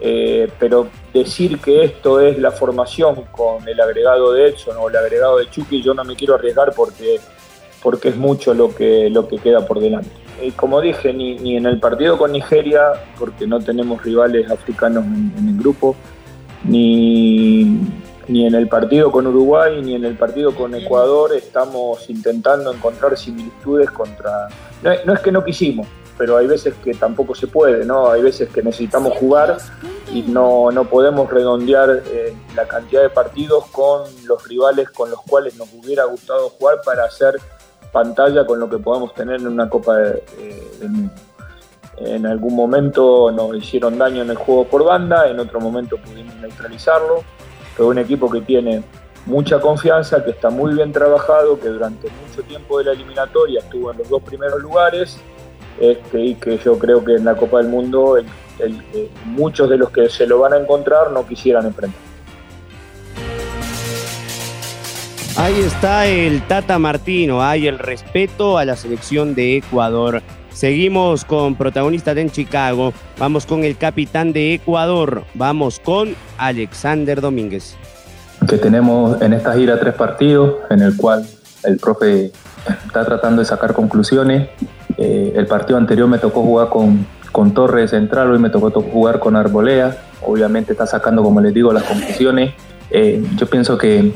Eh, 0.00 0.50
pero 0.58 0.88
decir 1.12 1.58
que 1.60 1.84
esto 1.84 2.20
es 2.20 2.38
la 2.38 2.50
formación 2.50 3.24
con 3.30 3.66
el 3.68 3.80
agregado 3.80 4.32
de 4.32 4.48
Edson 4.48 4.76
o 4.78 4.88
el 4.88 4.96
agregado 4.96 5.38
de 5.38 5.48
Chucky, 5.50 5.82
yo 5.82 5.94
no 5.94 6.04
me 6.04 6.16
quiero 6.16 6.34
arriesgar 6.34 6.72
porque, 6.74 7.20
porque 7.82 8.08
es 8.08 8.16
mucho 8.16 8.54
lo 8.54 8.74
que, 8.74 9.08
lo 9.10 9.28
que 9.28 9.38
queda 9.38 9.66
por 9.66 9.80
delante. 9.80 10.10
Eh, 10.40 10.52
como 10.56 10.80
dije, 10.80 11.12
ni, 11.12 11.36
ni, 11.36 11.56
en 11.56 11.66
el 11.66 11.78
partido 11.78 12.18
con 12.18 12.32
Nigeria, 12.32 12.92
porque 13.18 13.46
no 13.46 13.60
tenemos 13.60 14.02
rivales 14.02 14.50
africanos 14.50 15.04
en, 15.04 15.32
en 15.38 15.48
el 15.50 15.56
grupo, 15.56 15.94
ni, 16.64 17.78
ni 18.28 18.46
en 18.46 18.54
el 18.54 18.68
partido 18.68 19.10
con 19.10 19.26
Uruguay 19.26 19.80
ni 19.82 19.94
en 19.94 20.04
el 20.04 20.16
partido 20.16 20.54
con 20.54 20.74
Ecuador 20.74 21.32
estamos 21.34 22.08
intentando 22.08 22.72
encontrar 22.72 23.16
similitudes 23.16 23.90
contra... 23.90 24.48
No, 24.82 25.12
es 25.12 25.20
que 25.20 25.32
no 25.32 25.44
quisimos, 25.44 25.86
pero 26.16 26.36
hay 26.36 26.46
veces 26.46 26.74
que 26.82 26.94
tampoco 26.94 27.34
se 27.34 27.46
puede, 27.46 27.84
¿no? 27.84 28.10
Hay 28.10 28.22
veces 28.22 28.48
que 28.48 28.62
necesitamos 28.62 29.16
jugar 29.18 29.56
y 30.12 30.22
no, 30.22 30.70
no 30.70 30.84
podemos 30.84 31.30
redondear 31.30 32.02
eh, 32.06 32.34
la 32.54 32.66
cantidad 32.66 33.02
de 33.02 33.10
partidos 33.10 33.66
con 33.66 34.02
los 34.26 34.46
rivales 34.46 34.90
con 34.90 35.10
los 35.10 35.20
cuales 35.22 35.56
nos 35.56 35.72
hubiera 35.72 36.04
gustado 36.04 36.50
jugar 36.50 36.80
para 36.84 37.04
hacer 37.04 37.36
pantalla 37.92 38.44
con 38.46 38.58
lo 38.58 38.68
que 38.68 38.78
podamos 38.78 39.14
tener 39.14 39.36
en 39.36 39.46
una 39.46 39.68
Copa 39.68 39.96
de, 39.96 40.24
eh, 40.38 40.70
del 40.80 40.90
Mundo. 40.90 41.14
En 41.96 42.26
algún 42.26 42.56
momento 42.56 43.30
nos 43.30 43.54
hicieron 43.56 43.96
daño 43.96 44.22
en 44.22 44.30
el 44.30 44.36
juego 44.36 44.64
por 44.64 44.84
banda, 44.84 45.28
en 45.28 45.38
otro 45.38 45.60
momento 45.60 45.96
pudimos 45.96 46.34
neutralizarlo 46.36 47.22
pero 47.76 47.88
un 47.88 47.98
equipo 47.98 48.30
que 48.30 48.40
tiene 48.40 48.82
mucha 49.26 49.60
confianza, 49.60 50.24
que 50.24 50.30
está 50.30 50.50
muy 50.50 50.74
bien 50.74 50.92
trabajado, 50.92 51.58
que 51.58 51.68
durante 51.68 52.08
mucho 52.26 52.42
tiempo 52.42 52.78
de 52.78 52.84
la 52.84 52.92
eliminatoria 52.92 53.60
estuvo 53.60 53.90
en 53.90 53.98
los 53.98 54.08
dos 54.08 54.22
primeros 54.22 54.60
lugares 54.60 55.18
este, 55.80 56.20
y 56.20 56.34
que 56.34 56.58
yo 56.58 56.78
creo 56.78 57.04
que 57.04 57.14
en 57.14 57.24
la 57.24 57.34
Copa 57.36 57.58
del 57.58 57.68
Mundo 57.68 58.16
el, 58.16 58.26
muchos 59.24 59.68
de 59.68 59.76
los 59.76 59.90
que 59.90 60.08
se 60.08 60.26
lo 60.26 60.38
van 60.38 60.52
a 60.52 60.58
encontrar 60.58 61.10
no 61.10 61.26
quisieran 61.26 61.66
enfrentar. 61.66 62.00
Ahí 65.36 65.58
está 65.60 66.06
el 66.06 66.42
Tata 66.46 66.78
Martino, 66.78 67.42
hay 67.42 67.66
el 67.66 67.80
respeto 67.80 68.56
a 68.56 68.64
la 68.64 68.76
selección 68.76 69.34
de 69.34 69.56
Ecuador. 69.56 70.22
Seguimos 70.54 71.24
con 71.24 71.56
protagonistas 71.56 72.16
en 72.16 72.30
Chicago. 72.30 72.92
Vamos 73.18 73.44
con 73.44 73.64
el 73.64 73.76
capitán 73.76 74.32
de 74.32 74.54
Ecuador. 74.54 75.24
Vamos 75.34 75.80
con 75.80 76.14
Alexander 76.38 77.20
Domínguez. 77.20 77.76
Que 78.48 78.56
tenemos 78.56 79.20
en 79.20 79.32
esta 79.32 79.52
gira 79.54 79.80
tres 79.80 79.94
partidos 79.94 80.58
en 80.70 80.80
el 80.80 80.96
cual 80.96 81.26
el 81.64 81.76
profe 81.78 82.30
está 82.86 83.04
tratando 83.04 83.40
de 83.42 83.46
sacar 83.46 83.74
conclusiones. 83.74 84.48
Eh, 84.96 85.32
el 85.34 85.46
partido 85.48 85.76
anterior 85.76 86.06
me 86.06 86.18
tocó 86.18 86.42
jugar 86.42 86.68
con, 86.68 87.04
con 87.32 87.52
Torres 87.52 87.90
Central, 87.90 88.30
hoy 88.30 88.38
me 88.38 88.48
tocó 88.48 88.70
jugar 88.80 89.18
con 89.18 89.34
Arbolea. 89.34 89.96
Obviamente 90.22 90.72
está 90.72 90.86
sacando, 90.86 91.24
como 91.24 91.40
les 91.40 91.52
digo, 91.52 91.72
las 91.72 91.82
conclusiones. 91.82 92.54
Eh, 92.90 93.26
yo 93.34 93.46
pienso 93.48 93.76
que 93.76 94.12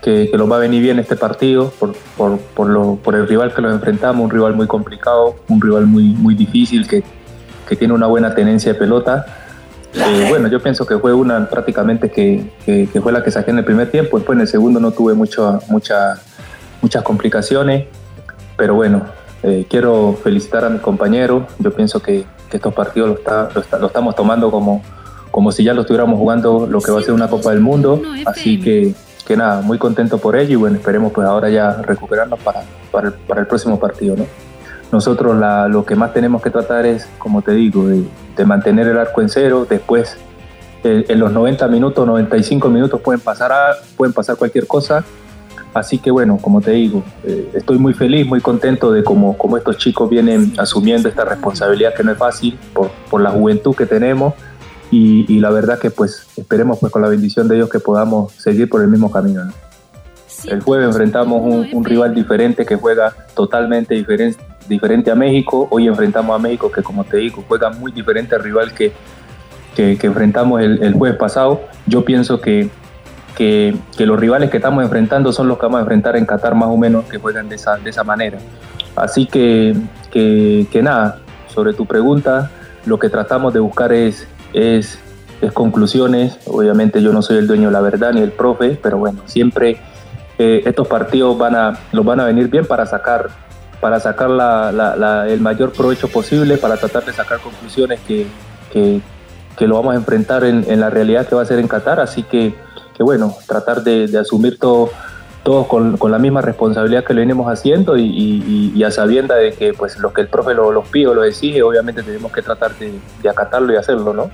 que, 0.00 0.30
que 0.30 0.36
va 0.36 0.56
a 0.56 0.58
venir 0.58 0.82
bien 0.82 0.98
este 0.98 1.16
partido 1.16 1.70
por, 1.78 1.94
por, 2.16 2.38
por, 2.38 2.68
lo, 2.68 2.96
por, 2.96 3.14
el 3.14 3.28
rival 3.28 3.52
que 3.52 3.60
lo 3.60 3.70
enfrentamos, 3.70 4.24
un 4.24 4.30
rival 4.30 4.54
muy 4.54 4.66
complicado, 4.66 5.36
un 5.48 5.60
rival 5.60 5.86
muy, 5.86 6.04
muy 6.04 6.34
difícil 6.34 6.88
que, 6.88 7.02
que 7.68 7.76
tiene 7.76 7.94
una 7.94 8.06
buena 8.06 8.34
tenencia 8.34 8.72
de 8.72 8.78
pelota. 8.78 9.26
Eh, 9.92 10.26
bueno, 10.28 10.48
yo 10.48 10.60
pienso 10.60 10.86
que 10.86 10.98
fue 10.98 11.12
una 11.12 11.48
prácticamente 11.48 12.10
que, 12.10 12.50
que, 12.64 13.00
fue 13.00 13.12
la 13.12 13.22
que 13.22 13.30
saqué 13.30 13.50
en 13.50 13.58
el 13.58 13.64
primer 13.64 13.90
tiempo, 13.90 14.16
después 14.16 14.36
en 14.36 14.42
el 14.42 14.48
segundo 14.48 14.80
no 14.80 14.92
tuve 14.92 15.14
mucho, 15.14 15.60
mucha, 15.68 16.20
muchas 16.80 17.02
complicaciones, 17.02 17.86
pero 18.56 18.74
bueno, 18.74 19.02
eh, 19.42 19.66
quiero 19.68 20.18
felicitar 20.22 20.64
a 20.64 20.70
mi 20.70 20.78
compañero, 20.78 21.46
yo 21.58 21.72
pienso 21.72 22.00
que, 22.00 22.24
estos 22.50 22.74
partidos 22.74 23.08
lo, 23.10 23.14
está, 23.14 23.48
lo, 23.54 23.60
está, 23.60 23.78
lo 23.78 23.86
estamos 23.86 24.16
tomando 24.16 24.50
como, 24.50 24.82
como 25.30 25.52
si 25.52 25.62
ya 25.62 25.72
lo 25.72 25.82
estuviéramos 25.82 26.18
jugando 26.18 26.66
lo 26.66 26.80
que 26.80 26.90
va 26.90 26.98
a 26.98 27.02
ser 27.02 27.12
una 27.12 27.28
Copa 27.28 27.50
del 27.50 27.60
Mundo, 27.60 28.02
así 28.26 28.60
que 28.60 28.92
que 29.24 29.36
nada, 29.36 29.60
muy 29.62 29.78
contento 29.78 30.18
por 30.18 30.36
ello 30.36 30.52
y 30.52 30.56
bueno, 30.56 30.76
esperemos 30.76 31.12
pues 31.12 31.26
ahora 31.26 31.48
ya 31.48 31.82
recuperarnos 31.82 32.38
para, 32.40 32.62
para, 32.90 33.08
el, 33.08 33.14
para 33.14 33.40
el 33.40 33.46
próximo 33.46 33.78
partido, 33.78 34.16
¿no? 34.16 34.26
Nosotros 34.92 35.36
la, 35.36 35.68
lo 35.68 35.84
que 35.84 35.94
más 35.94 36.12
tenemos 36.12 36.42
que 36.42 36.50
tratar 36.50 36.84
es, 36.84 37.08
como 37.18 37.42
te 37.42 37.52
digo, 37.52 37.86
de, 37.86 38.04
de 38.36 38.44
mantener 38.44 38.88
el 38.88 38.98
arco 38.98 39.20
en 39.20 39.28
cero, 39.28 39.66
después 39.68 40.16
eh, 40.82 41.04
en 41.08 41.20
los 41.20 41.30
90 41.32 41.68
minutos, 41.68 42.06
95 42.06 42.68
minutos 42.70 43.00
pueden 43.00 43.20
pasar, 43.20 43.52
a, 43.52 43.76
pueden 43.96 44.12
pasar 44.12 44.36
cualquier 44.36 44.66
cosa, 44.66 45.04
así 45.74 45.98
que 45.98 46.10
bueno, 46.10 46.38
como 46.40 46.60
te 46.60 46.72
digo, 46.72 47.04
eh, 47.22 47.50
estoy 47.54 47.78
muy 47.78 47.92
feliz, 47.92 48.26
muy 48.26 48.40
contento 48.40 48.90
de 48.90 49.04
cómo, 49.04 49.36
cómo 49.36 49.56
estos 49.58 49.76
chicos 49.76 50.08
vienen 50.08 50.54
asumiendo 50.58 51.08
esta 51.08 51.24
responsabilidad 51.24 51.94
que 51.94 52.02
no 52.02 52.12
es 52.12 52.18
fácil 52.18 52.58
por, 52.72 52.90
por 53.10 53.20
la 53.20 53.30
juventud 53.30 53.76
que 53.76 53.86
tenemos 53.86 54.34
y, 54.90 55.32
y, 55.32 55.38
la 55.38 55.50
verdad 55.50 55.78
que 55.78 55.90
pues 55.90 56.26
esperemos 56.36 56.78
pues 56.78 56.92
con 56.92 57.02
la 57.02 57.08
bendición 57.08 57.46
de 57.46 57.54
Dios 57.54 57.70
que 57.70 57.78
podamos 57.78 58.32
seguir 58.32 58.68
por 58.68 58.82
el 58.82 58.88
mismo 58.88 59.10
camino. 59.10 59.44
¿no? 59.44 59.52
El 60.44 60.62
jueves 60.62 60.88
enfrentamos 60.88 61.42
un, 61.42 61.68
un, 61.72 61.84
rival 61.84 62.14
diferente 62.14 62.64
que 62.64 62.76
juega 62.76 63.14
totalmente 63.34 63.94
diferente, 63.94 64.42
diferente 64.68 65.10
a 65.10 65.14
México. 65.14 65.68
Hoy 65.70 65.86
enfrentamos 65.86 66.34
a 66.34 66.38
México 66.38 66.70
que 66.72 66.82
como 66.82 67.04
te 67.04 67.18
digo 67.18 67.44
juega 67.46 67.70
muy 67.70 67.92
diferente 67.92 68.34
al 68.34 68.42
rival 68.42 68.72
que, 68.72 68.92
que, 69.76 69.96
que 69.98 70.06
enfrentamos 70.06 70.60
el, 70.60 70.82
el, 70.82 70.94
jueves 70.94 71.18
pasado. 71.18 71.60
Yo 71.86 72.04
pienso 72.04 72.40
que, 72.40 72.70
que, 73.36 73.76
que, 73.96 74.06
los 74.06 74.18
rivales 74.18 74.50
que 74.50 74.56
estamos 74.56 74.82
enfrentando 74.82 75.32
son 75.32 75.48
los 75.48 75.58
que 75.58 75.66
vamos 75.66 75.78
a 75.78 75.82
enfrentar 75.82 76.16
en 76.16 76.26
Qatar 76.26 76.54
más 76.54 76.68
o 76.68 76.76
menos 76.76 77.04
que 77.04 77.18
juegan 77.18 77.48
de 77.48 77.56
esa, 77.56 77.76
de 77.76 77.90
esa 77.90 78.02
manera. 78.02 78.38
Así 78.96 79.26
que, 79.26 79.76
que 80.10 80.82
nada, 80.82 81.20
sobre 81.48 81.74
tu 81.74 81.86
pregunta, 81.86 82.50
lo 82.86 82.98
que 82.98 83.08
tratamos 83.08 83.52
de 83.52 83.60
buscar 83.60 83.92
es 83.92 84.26
es, 84.52 84.98
es, 85.40 85.52
conclusiones. 85.52 86.38
Obviamente 86.46 87.02
yo 87.02 87.12
no 87.12 87.22
soy 87.22 87.38
el 87.38 87.46
dueño 87.46 87.68
de 87.68 87.72
la 87.72 87.80
verdad 87.80 88.12
ni 88.12 88.20
el 88.20 88.32
profe, 88.32 88.78
pero 88.82 88.98
bueno, 88.98 89.22
siempre 89.26 89.78
eh, 90.38 90.62
estos 90.64 90.88
partidos 90.88 91.36
van 91.36 91.54
a, 91.54 91.78
los 91.92 92.04
van 92.04 92.20
a 92.20 92.24
venir 92.24 92.48
bien 92.48 92.66
para 92.66 92.86
sacar, 92.86 93.30
para 93.80 94.00
sacar 94.00 94.30
la, 94.30 94.72
la, 94.72 94.96
la, 94.96 95.28
el 95.28 95.40
mayor 95.40 95.72
provecho 95.72 96.08
posible, 96.08 96.56
para 96.56 96.76
tratar 96.76 97.04
de 97.04 97.12
sacar 97.12 97.40
conclusiones 97.40 98.00
que, 98.06 98.26
que, 98.72 99.00
que 99.56 99.66
lo 99.66 99.76
vamos 99.76 99.94
a 99.94 99.96
enfrentar 99.96 100.44
en, 100.44 100.64
en, 100.68 100.80
la 100.80 100.90
realidad 100.90 101.26
que 101.26 101.34
va 101.34 101.42
a 101.42 101.46
ser 101.46 101.58
en 101.58 101.68
Qatar. 101.68 102.00
Así 102.00 102.22
que, 102.22 102.54
que 102.96 103.02
bueno, 103.02 103.34
tratar 103.46 103.82
de, 103.82 104.06
de 104.06 104.18
asumir 104.18 104.58
todo 104.58 104.90
todos 105.42 105.66
con, 105.66 105.98
la 106.10 106.18
misma 106.18 106.42
responsabilidad 106.42 107.04
que 107.04 107.14
lo 107.14 107.20
venimos 107.20 107.50
haciendo 107.50 107.96
y, 107.96 108.82
a 108.84 108.90
sabienda 108.90 109.36
de 109.36 109.52
que 109.52 109.72
pues 109.72 109.98
lo 109.98 110.12
que 110.12 110.22
el 110.22 110.28
profe 110.28 110.54
lo, 110.54 110.72
los 110.72 110.88
pide 110.88 111.08
o 111.08 111.14
lo 111.14 111.24
exige, 111.24 111.62
obviamente 111.62 112.02
tenemos 112.02 112.32
que 112.32 112.42
tratar 112.42 112.74
de, 112.78 112.92
de, 113.22 113.28
acatarlo 113.28 113.72
y 113.72 113.76
hacerlo, 113.76 114.12
¿no? 114.12 114.30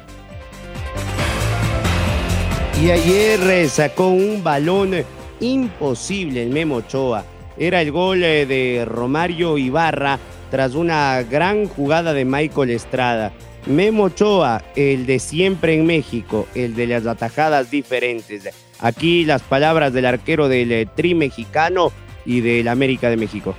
Y 2.82 2.90
ayer 2.90 3.68
sacó 3.68 4.08
un 4.08 4.42
balón 4.44 5.04
imposible 5.40 6.42
el 6.42 6.50
Memo 6.50 6.76
Ochoa. 6.76 7.24
era 7.56 7.80
el 7.80 7.90
gol 7.90 8.22
eh, 8.22 8.46
de 8.46 8.84
Romario 8.84 9.58
Ibarra 9.58 10.18
tras 10.50 10.74
una 10.74 11.22
gran 11.22 11.66
jugada 11.66 12.12
de 12.12 12.24
Michael 12.24 12.70
Estrada. 12.70 13.32
Memo 13.66 14.04
Ochoa, 14.04 14.62
el 14.76 15.06
de 15.06 15.18
siempre 15.18 15.74
en 15.74 15.86
México, 15.86 16.46
el 16.54 16.74
de 16.74 16.86
las 16.86 17.06
atajadas 17.06 17.70
diferentes. 17.70 18.48
Aquí 18.80 19.24
las 19.24 19.42
palabras 19.42 19.92
del 19.92 20.06
arquero 20.06 20.48
del 20.48 20.70
eh, 20.72 20.88
Tri 20.94 21.14
mexicano 21.14 21.92
y 22.24 22.40
del 22.40 22.68
América 22.68 23.08
de 23.08 23.16
México. 23.16 23.54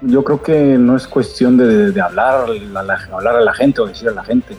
Yo 0.00 0.24
creo 0.24 0.42
que 0.42 0.78
no 0.78 0.96
es 0.96 1.06
cuestión 1.06 1.56
de, 1.56 2.00
hablar, 2.00 2.46
a 2.46 2.82
la, 2.82 2.98
hablar 3.12 3.36
a 3.36 3.40
la 3.40 3.54
gente 3.54 3.80
o 3.82 3.86
decir 3.86 4.08
a 4.08 4.12
la 4.12 4.24
gente. 4.24 4.56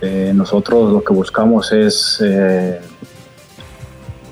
Eh, 0.00 0.32
nosotros 0.34 0.92
lo 0.92 1.02
que 1.02 1.12
buscamos 1.12 1.72
es 1.72 2.22
eh, 2.24 2.80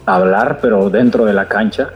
hablar, 0.07 0.59
pero 0.61 0.91
dentro 0.91 1.25
de 1.25 1.33
la 1.33 1.49
cancha. 1.49 1.91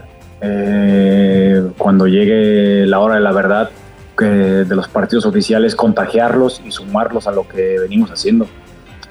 cuando 1.77 2.07
llegue 2.07 2.85
la 2.87 2.99
hora 2.99 3.15
de 3.15 3.21
la 3.21 3.31
verdad, 3.31 3.69
de 4.17 4.75
los 4.75 4.89
partidos 4.89 5.25
oficiales, 5.25 5.75
contagiarlos 5.75 6.61
y 6.65 6.71
sumarlos 6.71 7.27
a 7.27 7.31
lo 7.31 7.47
que 7.47 7.79
venimos 7.79 8.09
haciendo. 8.09 8.47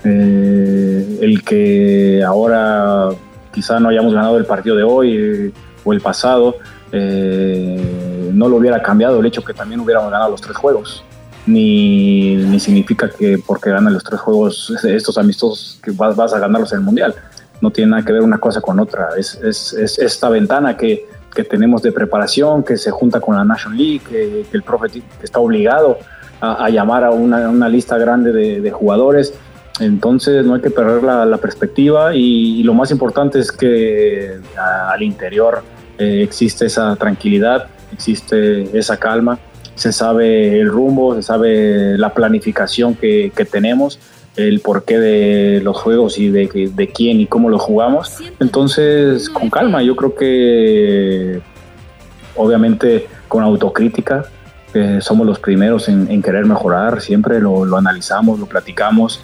el 0.05 1.43
que 1.45 2.23
ahora 2.27 3.11
quizá 3.53 3.81
no 3.81 3.89
hayamos 3.89 4.15
ganado 4.15 4.39
el 4.39 4.45
partido 4.45 4.77
de 4.77 4.83
hoy 4.83 5.17
eh, 5.17 5.53
o 5.85 5.93
el 5.93 6.01
pasado, 6.01 6.57
eh, 6.93 8.31
no 8.33 8.49
lo 8.49 8.57
hubiera 8.57 8.83
cambiado 8.83 9.21
el 9.21 9.27
hecho 9.27 9.45
que 9.45 9.55
también 9.55 9.81
hubiéramos 9.81 10.11
ganado 10.11 10.31
los 10.31 10.41
tres 10.41 10.57
juegos. 10.57 11.05
Ni, 11.47 12.37
ni 12.37 12.61
significa 12.61 13.09
que 13.09 13.39
porque 13.39 13.71
ganan 13.71 13.95
los 13.95 14.05
tres 14.05 14.21
juegos, 14.21 14.71
estos 14.85 15.17
amistosos, 15.17 15.81
que 15.83 15.91
vas, 15.93 16.15
vas, 16.15 16.33
a 16.35 16.39
ganarlos 16.39 16.73
en 16.73 16.81
el 16.81 16.85
Mundial. 16.85 17.15
No 17.61 17.71
tiene 17.71 17.91
nada 17.91 18.05
que 18.05 18.13
ver 18.13 18.23
una 18.23 18.39
cosa 18.39 18.61
con 18.61 18.79
otra. 18.79 19.11
Es, 19.17 19.35
es, 19.37 19.73
es 19.73 19.99
esta 19.99 20.29
ventana 20.29 20.77
que, 20.77 21.07
que, 21.35 21.45
tenemos 21.45 21.83
de 21.83 21.91
preparación, 21.91 22.63
que 22.63 22.77
se 22.77 22.91
junta 22.91 23.21
con 23.21 23.35
la 23.35 23.45
National 23.45 23.79
League, 23.79 24.01
que, 24.09 24.47
el 24.53 24.63
profe 24.63 25.03
está 25.23 25.41
obligado 25.41 25.99
a, 26.41 26.67
a 26.67 26.71
llamar 26.71 27.03
a 27.05 27.11
una, 27.11 27.49
una, 27.49 27.69
lista 27.69 27.99
grande 27.99 28.33
de, 28.33 28.61
de 28.61 28.71
jugadores 28.71 29.35
entonces 29.81 30.45
no 30.45 30.55
hay 30.55 30.61
que 30.61 30.71
perder 30.71 31.03
la, 31.03 31.37
perspectiva 31.39 32.15
y, 32.15 32.63
lo 32.63 32.75
más 32.75 32.91
importante 32.91 33.39
es 33.39 33.53
que 33.53 34.39
al 34.57 35.03
interior 35.03 35.63
eh, 35.99 36.23
existe 36.23 36.67
esa 36.67 36.97
tranquilidad, 36.97 37.69
existe 37.93 38.77
esa 38.77 38.97
calma, 38.97 39.39
se 39.75 39.93
sabe 39.93 40.61
el 40.61 40.69
rumbo, 40.69 41.15
se 41.15 41.23
sabe 41.23 41.97
la 41.97 42.13
planificación 42.13 42.95
que, 42.95 43.33
tenemos, 43.51 44.01
el 44.37 44.61
porqué 44.61 44.99
de 44.99 45.61
los 45.61 45.77
juegos 45.77 46.19
y 46.19 46.31
de, 46.31 46.91
quién 46.93 47.21
y 47.21 47.27
cómo 47.27 47.49
los 47.49 47.63
jugamos. 47.63 48.17
Entonces, 48.41 49.31
con 49.31 49.51
calma, 49.51 49.83
yo 49.83 49.95
creo 49.95 50.15
que 50.15 51.41
obviamente 52.37 53.07
con 53.29 53.43
autocrítica. 53.45 54.25
Eh, 54.75 54.99
somos 55.01 55.27
los 55.27 55.39
primeros 55.39 55.89
en, 55.89 56.21
querer 56.21 56.45
mejorar, 56.45 57.01
siempre 57.01 57.41
lo 57.41 57.75
analizamos, 57.75 58.39
lo 58.39 58.45
platicamos, 58.45 59.23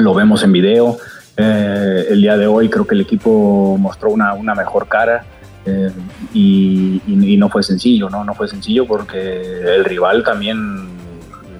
lo 0.00 0.14
vemos 0.14 0.42
en 0.42 0.52
video. 0.52 0.98
Eh, 1.36 2.06
el 2.10 2.20
día 2.20 2.36
de 2.36 2.46
hoy 2.46 2.68
creo 2.68 2.86
que 2.86 2.94
el 2.94 3.00
equipo 3.00 3.76
mostró 3.78 4.10
una, 4.10 4.34
una 4.34 4.54
mejor 4.54 4.88
cara 4.88 5.24
eh, 5.64 5.90
y, 6.34 7.00
no 7.38 7.48
fue 7.48 7.62
sencillo, 7.62 8.10
¿no? 8.10 8.22
No 8.22 8.34
fue 8.34 8.48
sencillo 8.48 8.86
porque 8.86 9.40
el 9.62 9.84
rival 9.84 10.22
también 10.22 10.88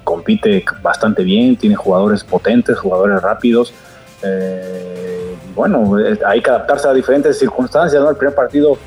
compite 0.03 0.63
bastante 0.83 1.23
bien, 1.23 1.55
tiene 1.55 1.75
jugadores 1.75 2.23
potentes, 2.23 2.77
jugadores 2.77 3.19
rápidos. 3.21 3.73
Eh, 4.21 5.35
bueno, 5.55 5.95
hay 6.27 6.41
que 6.41 6.49
adaptarse 6.51 6.87
a 6.87 6.93
diferentes 6.93 7.39
circunstancias, 7.39 7.99
¿no? 8.01 8.09
El 8.11 8.15
primer 8.15 8.35
partido 8.35 8.77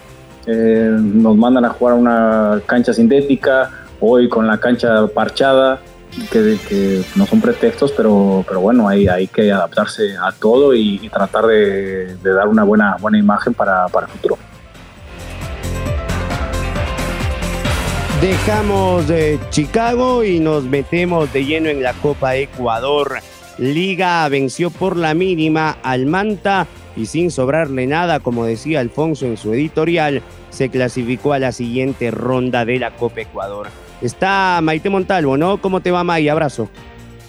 nos 0.47 1.37
mandan 1.37 1.65
a 1.65 1.71
jugar 1.71 1.95
una 1.95 2.61
cancha 2.67 2.93
sintética, 2.93 3.71
hoy 3.99 4.29
con 4.29 4.47
la 4.47 4.59
cancha 4.59 5.07
parchada 5.09 5.81
que, 6.31 7.03
no 7.17 7.27
son 7.27 7.41
pretextos, 7.41 7.93
pero, 7.93 8.45
pero 8.47 8.61
bueno, 8.61 8.89
hay, 8.89 9.09
hay 9.09 9.27
que 9.27 9.51
adaptarse 9.53 10.17
a 10.17 10.33
todo 10.33 10.75
y, 10.75 11.09
tratar 11.09 11.47
de, 11.47 12.17
dar 12.23 12.49
una 12.49 12.65
buena, 12.65 12.97
buena 13.01 13.19
imagen 13.19 13.55
para, 13.55 13.89
para 13.89 14.07
el 14.07 14.13
futuro. 14.13 14.39
Dejamos 18.21 19.07
de 19.07 19.39
Chicago 19.51 20.25
y 20.25 20.41
nos 20.41 20.65
metemos 20.65 21.31
de 21.33 21.45
lleno 21.45 21.69
en 21.69 21.83
la 21.83 21.93
Copa 21.93 22.37
Ecuador. 22.37 23.19
Liga 23.59 24.27
venció 24.29 24.71
por 24.71 24.97
la 24.97 25.15
mínima 25.15 25.77
al 25.83 26.07
Manta 26.07 26.67
y 26.97 27.07
sin 27.07 27.31
sobrarle 27.31 27.87
nada, 27.87 28.21
como 28.21 28.45
decía 28.45 28.81
Alfonso 28.81 29.27
en 29.27 29.37
su 29.37 29.53
editorial, 29.53 30.23
se 30.51 30.71
clasificó 30.71 31.33
a 31.33 31.39
la 31.39 31.53
siguiente 31.53 32.11
ronda 32.11 32.65
de 32.65 32.79
la 32.79 32.93
Copa 32.93 33.21
Ecuador. 33.21 33.69
Está 34.05 34.61
Maite 34.63 34.91
Montalvo, 34.91 35.37
¿no? 35.39 35.61
¿Cómo 35.63 35.81
te 35.81 35.91
va, 35.91 36.05
May? 36.05 36.29
Abrazo. 36.29 36.69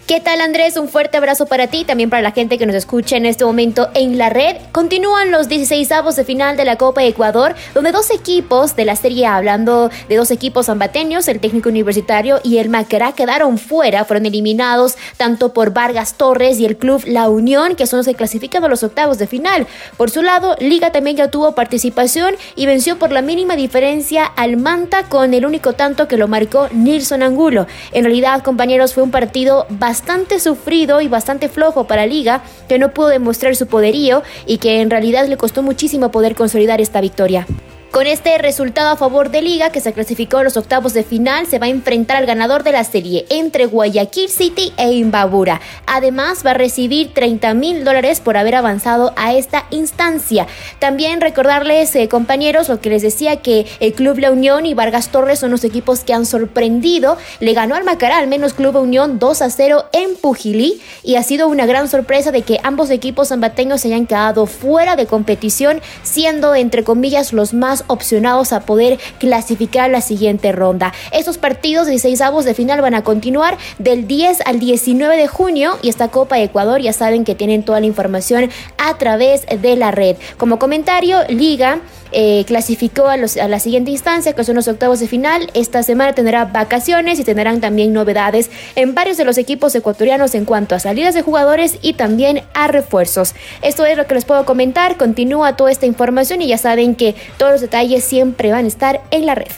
¿Qué 0.07 0.19
tal 0.19 0.39
Andrés? 0.39 0.77
Un 0.77 0.87
fuerte 0.87 1.17
abrazo 1.17 1.47
para 1.47 1.65
ti, 1.65 1.83
también 1.83 2.11
para 2.11 2.21
la 2.21 2.31
gente 2.31 2.59
que 2.59 2.67
nos 2.67 2.75
escucha 2.75 3.17
en 3.17 3.25
este 3.25 3.43
momento 3.43 3.89
en 3.95 4.19
la 4.19 4.29
red. 4.29 4.57
Continúan 4.71 5.31
los 5.31 5.49
16 5.49 5.91
avos 5.91 6.15
de 6.15 6.23
final 6.23 6.55
de 6.57 6.63
la 6.63 6.75
Copa 6.75 7.03
Ecuador, 7.03 7.55
donde 7.73 7.91
dos 7.91 8.11
equipos 8.11 8.75
de 8.75 8.85
la 8.85 8.95
Serie 8.95 9.25
hablando 9.25 9.89
de 10.07 10.15
dos 10.15 10.29
equipos 10.29 10.69
ambateños, 10.69 11.27
el 11.27 11.39
técnico 11.39 11.69
universitario 11.69 12.39
y 12.43 12.59
el 12.59 12.69
Macará, 12.69 13.13
quedaron 13.13 13.57
fuera, 13.57 14.05
fueron 14.05 14.27
eliminados 14.27 14.95
tanto 15.17 15.53
por 15.53 15.73
Vargas 15.73 16.13
Torres 16.13 16.59
y 16.59 16.67
el 16.67 16.77
club 16.77 17.01
La 17.07 17.27
Unión, 17.27 17.75
que 17.75 17.87
son 17.87 17.97
los 17.97 18.05
que 18.05 18.13
clasifican 18.13 18.63
a 18.63 18.67
los 18.67 18.83
octavos 18.83 19.17
de 19.17 19.25
final. 19.25 19.65
Por 19.97 20.11
su 20.11 20.21
lado, 20.21 20.55
Liga 20.59 20.91
también 20.91 21.17
ya 21.17 21.31
tuvo 21.31 21.55
participación 21.55 22.35
y 22.55 22.67
venció 22.67 22.99
por 22.99 23.11
la 23.11 23.23
mínima 23.23 23.55
diferencia 23.55 24.23
al 24.23 24.57
Manta 24.57 25.09
con 25.09 25.33
el 25.33 25.47
único 25.47 25.73
tanto 25.73 26.07
que 26.07 26.17
lo 26.17 26.27
marcó 26.27 26.69
Nilson 26.71 27.23
Angulo. 27.23 27.65
En 27.91 28.03
realidad, 28.03 28.43
compañeros, 28.43 28.93
fue 28.93 29.01
un 29.01 29.09
partido 29.09 29.65
bastante 29.71 29.94
bastante 29.95 30.41
sufrido 30.41 30.99
y 30.99 31.07
bastante 31.07 31.47
flojo 31.47 31.85
para 31.85 32.05
Liga, 32.05 32.41
que 32.67 32.77
no 32.77 32.93
pudo 32.93 33.07
demostrar 33.07 33.55
su 33.55 33.67
poderío 33.67 34.23
y 34.45 34.57
que 34.57 34.81
en 34.81 34.89
realidad 34.89 35.25
le 35.29 35.37
costó 35.37 35.63
muchísimo 35.63 36.11
poder 36.11 36.35
consolidar 36.35 36.81
esta 36.81 36.99
victoria. 36.99 37.47
Con 37.95 38.07
este 38.07 38.37
resultado 38.37 38.89
a 38.89 38.97
favor 38.97 39.31
de 39.31 39.41
Liga, 39.41 39.69
que 39.69 39.79
se 39.79 39.93
clasificó 39.93 40.39
a 40.39 40.43
los 40.43 40.57
octavos 40.57 40.93
de 40.93 41.05
final, 41.05 41.47
se 41.47 41.59
va 41.59 41.67
a 41.67 41.69
enfrentar 41.69 42.17
al 42.17 42.25
ganador 42.25 42.65
de 42.65 42.73
la 42.73 42.83
serie 42.83 43.25
entre 43.29 43.67
Guayaquil 43.67 44.27
City 44.27 44.73
e 44.75 44.91
Imbabura. 44.91 45.61
Además, 45.85 46.45
va 46.45 46.51
a 46.51 46.55
recibir 46.55 47.13
30 47.13 47.53
mil 47.53 47.85
dólares 47.85 48.19
por 48.19 48.35
haber 48.35 48.55
avanzado 48.55 49.13
a 49.15 49.33
esta 49.33 49.65
instancia. 49.69 50.45
También 50.79 51.21
recordarles, 51.21 51.95
eh, 51.95 52.09
compañeros, 52.09 52.67
lo 52.67 52.81
que 52.81 52.89
les 52.89 53.01
decía 53.01 53.37
que 53.37 53.65
el 53.79 53.93
Club 53.93 54.17
La 54.17 54.33
Unión 54.33 54.65
y 54.65 54.73
Vargas 54.73 55.07
Torres 55.07 55.39
son 55.39 55.51
los 55.51 55.63
equipos 55.63 56.01
que 56.01 56.13
han 56.13 56.25
sorprendido. 56.25 57.17
Le 57.39 57.53
ganó 57.53 57.75
al 57.75 57.85
Macará, 57.85 58.17
al 58.17 58.27
menos 58.27 58.53
Club 58.53 58.75
Unión 58.75 59.19
2 59.19 59.41
a 59.41 59.49
0 59.49 59.85
en 59.93 60.17
Pujilí, 60.17 60.81
y 61.01 61.15
ha 61.15 61.23
sido 61.23 61.47
una 61.47 61.65
gran 61.65 61.87
sorpresa 61.87 62.33
de 62.33 62.41
que 62.41 62.59
ambos 62.61 62.89
equipos 62.89 63.29
zambateños 63.29 63.79
se 63.79 63.87
hayan 63.87 64.05
quedado 64.05 64.47
fuera 64.47 64.97
de 64.97 65.05
competición, 65.05 65.79
siendo 66.03 66.55
entre 66.55 66.83
comillas 66.83 67.31
los 67.31 67.53
más 67.53 67.84
opcionados 67.87 68.53
a 68.53 68.61
poder 68.61 68.99
clasificar 69.19 69.89
la 69.89 70.01
siguiente 70.01 70.51
ronda. 70.51 70.93
Estos 71.11 71.37
partidos 71.37 71.85
de 71.85 71.91
16 71.91 72.21
avos 72.21 72.45
de 72.45 72.53
final 72.53 72.81
van 72.81 72.95
a 72.95 73.03
continuar 73.03 73.57
del 73.79 74.07
10 74.07 74.41
al 74.45 74.59
19 74.59 75.17
de 75.17 75.27
junio 75.27 75.77
y 75.81 75.89
esta 75.89 76.09
Copa 76.09 76.39
Ecuador 76.39 76.81
ya 76.81 76.93
saben 76.93 77.23
que 77.23 77.35
tienen 77.35 77.63
toda 77.63 77.79
la 77.79 77.85
información 77.85 78.49
a 78.77 78.97
través 78.97 79.45
de 79.45 79.75
la 79.75 79.91
red. 79.91 80.17
Como 80.37 80.59
comentario, 80.59 81.19
Liga 81.29 81.79
eh, 82.17 82.45
clasificó 82.47 83.09
a, 83.09 83.17
los, 83.17 83.35
a, 83.35 83.49
la 83.49 83.59
siguiente 83.59 83.91
instancia, 83.91 84.31
que 84.31 84.45
son 84.45 84.55
los 84.55 84.69
octavos 84.69 85.01
de 85.01 85.07
final. 85.09 85.51
Esta 85.53 85.83
semana 85.83 86.13
tendrá 86.13 86.45
vacaciones 86.45 87.19
y 87.19 87.25
tendrán 87.25 87.59
también 87.59 87.91
novedades 87.91 88.49
en 88.77 88.95
varios 88.95 89.17
de 89.17 89.25
los 89.25 89.37
equipos 89.37 89.75
ecuatorianos 89.75 90.33
en 90.33 90.45
cuanto 90.45 90.75
a 90.75 90.79
salidas 90.79 91.13
de 91.13 91.23
jugadores 91.23 91.77
y 91.81 91.95
también 91.95 92.43
a 92.53 92.67
refuerzos. 92.67 93.35
Esto 93.61 93.85
es 93.85 93.97
lo 93.97 94.07
que 94.07 94.15
les 94.15 94.23
puedo 94.23 94.45
comentar. 94.45 94.95
Continúa 94.95 95.57
toda 95.57 95.71
esta 95.71 95.87
información 95.87 96.41
y 96.41 96.47
ya 96.47 96.57
saben 96.57 96.95
que 96.95 97.15
todos 97.37 97.51
los 97.51 97.61
detalles 97.61 98.05
siempre 98.05 98.49
van 98.49 98.63
a 98.63 98.69
estar 98.69 99.01
en 99.11 99.25
la 99.25 99.35
red. 99.35 99.51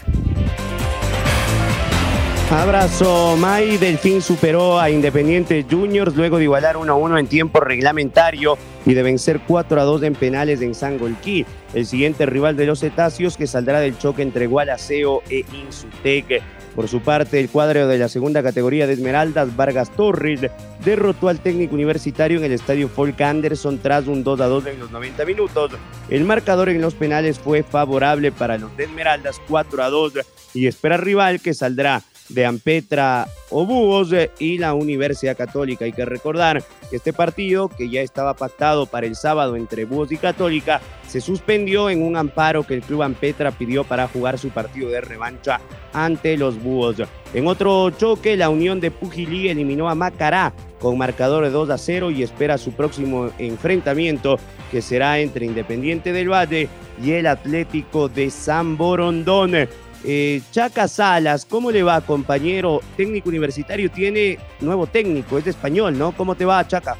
Abrazo, 2.49 3.35
May. 3.35 3.77
Delfín 3.77 4.21
superó 4.21 4.79
a 4.79 4.89
Independiente 4.89 5.65
Juniors 5.69 6.15
luego 6.15 6.37
de 6.37 6.45
igualar 6.45 6.77
1 6.77 6.93
a 6.93 6.95
1 6.95 7.17
en 7.17 7.27
tiempo 7.27 7.59
reglamentario 7.59 8.57
y 8.85 8.93
de 8.93 9.03
vencer 9.03 9.41
4 9.45 9.81
a 9.81 9.83
2 9.83 10.03
en 10.03 10.15
penales 10.15 10.61
en 10.61 10.73
Sangolquí. 10.73 11.45
El 11.73 11.85
siguiente 11.85 12.25
rival 12.25 12.55
de 12.55 12.65
los 12.65 12.79
cetáceos 12.79 13.35
que 13.35 13.47
saldrá 13.47 13.81
del 13.81 13.97
choque 13.97 14.21
entre 14.21 14.47
Gualaceo 14.47 15.23
e 15.29 15.43
Insutec. 15.51 16.41
Por 16.73 16.87
su 16.87 17.01
parte, 17.01 17.37
el 17.41 17.49
cuadro 17.49 17.85
de 17.85 17.97
la 17.97 18.07
segunda 18.07 18.41
categoría 18.41 18.87
de 18.87 18.93
Esmeraldas, 18.93 19.53
Vargas 19.57 19.89
Torres, 19.91 20.39
derrotó 20.85 21.27
al 21.27 21.39
técnico 21.39 21.75
universitario 21.75 22.37
en 22.37 22.45
el 22.45 22.53
estadio 22.53 22.87
Folk 22.87 23.19
Anderson 23.19 23.79
tras 23.79 24.07
un 24.07 24.23
2 24.23 24.39
a 24.39 24.45
2 24.45 24.67
en 24.67 24.79
los 24.79 24.91
90 24.91 25.25
minutos. 25.25 25.71
El 26.09 26.23
marcador 26.23 26.69
en 26.69 26.79
los 26.79 26.93
penales 26.93 27.39
fue 27.39 27.63
favorable 27.63 28.31
para 28.31 28.57
los 28.57 28.75
de 28.77 28.85
Esmeraldas, 28.85 29.41
4 29.49 29.83
a 29.83 29.89
2, 29.89 30.13
y 30.53 30.67
espera 30.67 30.95
rival 30.95 31.41
que 31.41 31.53
saldrá 31.53 32.03
de 32.29 32.45
Ampetra 32.45 33.27
o 33.49 33.65
Búhos 33.65 34.11
eh, 34.11 34.31
y 34.39 34.57
la 34.57 34.73
Universidad 34.73 35.37
Católica. 35.37 35.85
Hay 35.85 35.93
que 35.93 36.05
recordar 36.05 36.63
que 36.89 36.97
este 36.97 37.13
partido, 37.13 37.69
que 37.69 37.89
ya 37.89 38.01
estaba 38.01 38.33
pactado 38.33 38.85
para 38.85 39.07
el 39.07 39.15
sábado 39.15 39.55
entre 39.55 39.85
Búhos 39.85 40.11
y 40.11 40.17
Católica, 40.17 40.81
se 41.07 41.21
suspendió 41.21 41.89
en 41.89 42.03
un 42.03 42.17
amparo 42.17 42.63
que 42.63 42.73
el 42.73 42.81
club 42.81 43.03
Ampetra 43.03 43.51
pidió 43.51 43.83
para 43.83 44.07
jugar 44.07 44.37
su 44.37 44.49
partido 44.49 44.89
de 44.89 45.01
revancha 45.01 45.61
ante 45.93 46.37
los 46.37 46.61
Búhos. 46.61 46.97
En 47.33 47.47
otro 47.47 47.89
choque, 47.91 48.35
la 48.35 48.49
Unión 48.49 48.79
de 48.79 48.91
Pujilí 48.91 49.49
eliminó 49.49 49.89
a 49.89 49.95
Macará 49.95 50.53
con 50.79 50.97
marcador 50.97 51.43
de 51.43 51.49
2 51.49 51.69
a 51.69 51.77
0 51.77 52.11
y 52.11 52.23
espera 52.23 52.57
su 52.57 52.71
próximo 52.73 53.31
enfrentamiento 53.39 54.37
que 54.71 54.81
será 54.81 55.19
entre 55.19 55.45
Independiente 55.45 56.13
del 56.13 56.31
Valle 56.31 56.69
y 57.03 57.11
el 57.11 57.27
Atlético 57.27 58.09
de 58.09 58.29
San 58.29 58.77
Borondón. 58.77 59.67
Eh, 60.03 60.41
Chaca 60.51 60.87
Salas, 60.87 61.45
¿cómo 61.45 61.71
le 61.71 61.83
va, 61.83 62.01
compañero? 62.01 62.81
Técnico 62.95 63.29
universitario, 63.29 63.89
tiene 63.91 64.37
nuevo 64.61 64.87
técnico, 64.87 65.37
es 65.37 65.45
de 65.45 65.51
español, 65.51 65.97
¿no? 65.97 66.11
¿Cómo 66.11 66.35
te 66.35 66.45
va, 66.45 66.65
Chaca? 66.67 66.95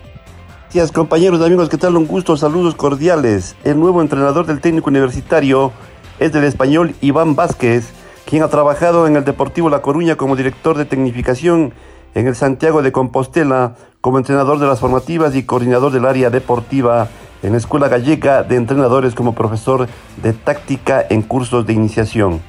Gracias, 0.64 0.92
compañeros, 0.92 1.42
amigos, 1.42 1.70
¿qué 1.70 1.78
tal? 1.78 1.96
Un 1.96 2.08
gusto, 2.08 2.36
saludos 2.36 2.76
cordiales. 2.76 3.56
El 3.64 3.80
nuevo 3.80 4.02
entrenador 4.02 4.46
del 4.46 4.60
técnico 4.60 4.90
universitario 4.90 5.72
es 6.20 6.34
del 6.34 6.44
español 6.44 6.94
Iván 7.00 7.36
Vázquez, 7.36 7.94
quien 8.26 8.44
ha 8.44 8.50
trabajado 8.50 9.08
en 9.08 9.16
el 9.16 9.24
Deportivo 9.24 9.70
La 9.70 9.82
Coruña 9.82 10.18
como 10.18 10.36
director 10.36 10.78
de 10.78 10.84
tecnificación, 10.86 11.74
en 12.16 12.28
el 12.28 12.36
Santiago 12.36 12.82
de 12.82 12.92
Compostela 12.92 13.76
como 14.02 14.18
entrenador 14.18 14.60
de 14.60 14.68
las 14.68 14.80
formativas 14.80 15.36
y 15.36 15.44
coordinador 15.44 15.92
del 15.92 16.06
área 16.06 16.30
deportiva 16.30 17.08
en 17.44 17.52
la 17.52 17.58
Escuela 17.58 17.88
Gallega 17.88 18.44
de 18.44 18.56
Entrenadores 18.56 19.16
como 19.16 19.36
profesor 19.36 19.88
de 20.22 20.34
táctica 20.34 21.06
en 21.10 21.22
cursos 21.22 21.66
de 21.66 21.74
iniciación. 21.74 22.42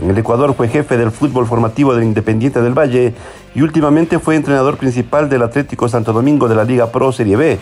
En 0.00 0.08
el 0.08 0.16
Ecuador 0.16 0.54
fue 0.54 0.68
jefe 0.68 0.96
del 0.96 1.10
fútbol 1.10 1.46
formativo 1.46 1.94
del 1.94 2.04
Independiente 2.04 2.62
del 2.62 2.78
Valle 2.78 3.12
y 3.54 3.60
últimamente 3.60 4.18
fue 4.18 4.34
entrenador 4.34 4.78
principal 4.78 5.28
del 5.28 5.42
Atlético 5.42 5.88
Santo 5.88 6.14
Domingo 6.14 6.48
de 6.48 6.54
la 6.54 6.64
Liga 6.64 6.90
Pro 6.90 7.12
Serie 7.12 7.36
B. 7.36 7.58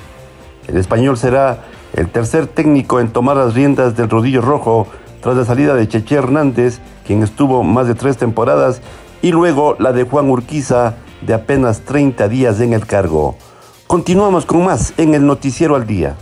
El 0.68 0.76
español 0.76 1.16
será 1.16 1.64
el 1.94 2.08
tercer 2.10 2.46
técnico 2.46 3.00
en 3.00 3.08
tomar 3.08 3.36
las 3.36 3.54
riendas 3.54 3.96
del 3.96 4.08
rodillo 4.08 4.40
rojo 4.40 4.86
tras 5.20 5.36
la 5.36 5.44
salida 5.44 5.74
de 5.74 5.88
Cheche 5.88 6.14
Hernández, 6.14 6.78
quien 7.04 7.24
estuvo 7.24 7.64
más 7.64 7.88
de 7.88 7.96
tres 7.96 8.16
temporadas, 8.18 8.82
y 9.20 9.32
luego 9.32 9.74
la 9.80 9.92
de 9.92 10.04
Juan 10.04 10.30
Urquiza, 10.30 10.94
de 11.22 11.34
apenas 11.34 11.80
30 11.80 12.28
días 12.28 12.60
en 12.60 12.72
el 12.72 12.86
cargo. 12.86 13.34
Continuamos 13.88 14.46
con 14.46 14.64
más 14.64 14.94
en 14.96 15.14
el 15.14 15.26
Noticiero 15.26 15.74
al 15.74 15.88
Día. 15.88 16.14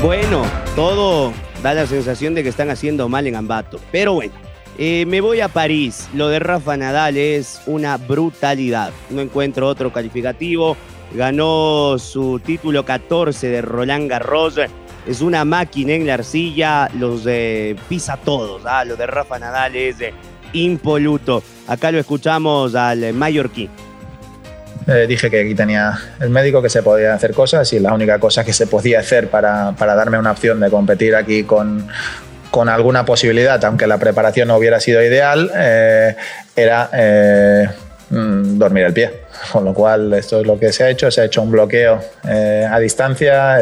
Bueno, 0.00 0.42
todo 0.76 1.32
da 1.66 1.74
la 1.74 1.86
sensación 1.88 2.32
de 2.36 2.44
que 2.44 2.48
están 2.48 2.70
haciendo 2.70 3.08
mal 3.08 3.26
en 3.26 3.34
Ambato. 3.34 3.80
Pero 3.90 4.14
bueno, 4.14 4.32
eh, 4.78 5.04
me 5.08 5.20
voy 5.20 5.40
a 5.40 5.48
París. 5.48 6.08
Lo 6.14 6.28
de 6.28 6.38
Rafa 6.38 6.76
Nadal 6.76 7.16
es 7.16 7.60
una 7.66 7.96
brutalidad. 7.96 8.92
No 9.10 9.20
encuentro 9.20 9.66
otro 9.66 9.92
calificativo. 9.92 10.76
Ganó 11.12 11.96
su 11.98 12.38
título 12.38 12.84
14 12.84 13.48
de 13.48 13.62
Roland 13.62 14.08
Garros. 14.08 14.60
Es 15.08 15.20
una 15.20 15.44
máquina 15.44 15.94
en 15.94 16.06
la 16.06 16.14
arcilla. 16.14 16.88
Los 16.94 17.24
de 17.24 17.76
pisa 17.88 18.16
todos. 18.16 18.62
¿ah? 18.64 18.84
Lo 18.84 18.94
de 18.94 19.08
Rafa 19.08 19.40
Nadal 19.40 19.74
es 19.74 19.96
impoluto. 20.52 21.42
Acá 21.66 21.90
lo 21.90 21.98
escuchamos 21.98 22.76
al 22.76 23.12
mallorquín. 23.12 23.70
Eh, 24.86 25.06
dije 25.08 25.30
que 25.30 25.40
aquí 25.40 25.54
tenía 25.54 25.98
el 26.20 26.30
médico, 26.30 26.62
que 26.62 26.68
se 26.68 26.82
podía 26.82 27.12
hacer 27.12 27.32
cosas 27.32 27.72
y 27.72 27.80
la 27.80 27.92
única 27.92 28.20
cosa 28.20 28.44
que 28.44 28.52
se 28.52 28.68
podía 28.68 29.00
hacer 29.00 29.28
para, 29.28 29.72
para 29.72 29.96
darme 29.96 30.16
una 30.16 30.30
opción 30.30 30.60
de 30.60 30.70
competir 30.70 31.16
aquí 31.16 31.42
con, 31.42 31.88
con, 32.52 32.68
alguna 32.68 33.04
posibilidad, 33.04 33.62
aunque 33.64 33.88
la 33.88 33.98
preparación 33.98 34.46
no 34.48 34.56
hubiera 34.56 34.78
sido 34.78 35.02
ideal, 35.02 35.50
eh, 35.56 36.14
era 36.54 36.88
eh, 36.92 37.68
mm, 38.10 38.58
dormir 38.58 38.84
el 38.84 38.92
pie. 38.92 39.22
Con 39.52 39.64
lo 39.64 39.74
cual, 39.74 40.12
esto 40.14 40.40
es 40.40 40.46
lo 40.46 40.58
que 40.58 40.72
se 40.72 40.84
ha 40.84 40.90
hecho, 40.90 41.10
se 41.10 41.20
ha 41.20 41.24
hecho 41.24 41.42
un 41.42 41.50
bloqueo 41.50 42.00
a 42.24 42.78
distancia. 42.78 43.58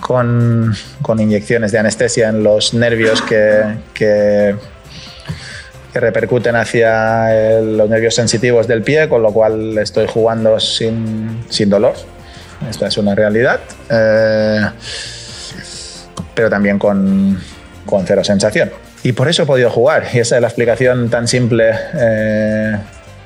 Con, 0.00 0.74
con, 1.02 1.20
inyecciones 1.20 1.70
de 1.72 1.78
anestesia 1.78 2.30
en 2.30 2.42
los 2.42 2.74
nervios 2.74 3.22
que, 3.22 3.62
que 3.94 4.56
que 5.92 6.00
repercuten 6.00 6.56
hacia 6.56 7.60
los 7.60 7.88
nervios 7.88 8.14
sensitivos 8.14 8.66
del 8.68 8.82
pie, 8.82 9.08
con 9.08 9.22
lo 9.22 9.32
cual 9.32 9.76
estoy 9.78 10.06
jugando 10.06 10.58
sin, 10.60 11.44
sin 11.48 11.68
dolor. 11.68 11.94
Esta 12.68 12.86
es 12.86 12.98
una 12.98 13.14
realidad. 13.14 13.60
Eh, 13.88 14.60
pero 16.34 16.50
también 16.50 16.78
con, 16.78 17.38
con, 17.86 18.06
cero 18.06 18.22
sensación. 18.22 18.70
Y 19.02 19.12
por 19.12 19.28
eso 19.28 19.42
he 19.42 19.46
podido 19.46 19.70
jugar. 19.70 20.04
Y 20.12 20.18
esa 20.18 20.36
es 20.36 20.42
la 20.42 20.48
explicación 20.48 21.08
tan 21.08 21.26
simple. 21.26 21.72
Eh, 21.94 22.76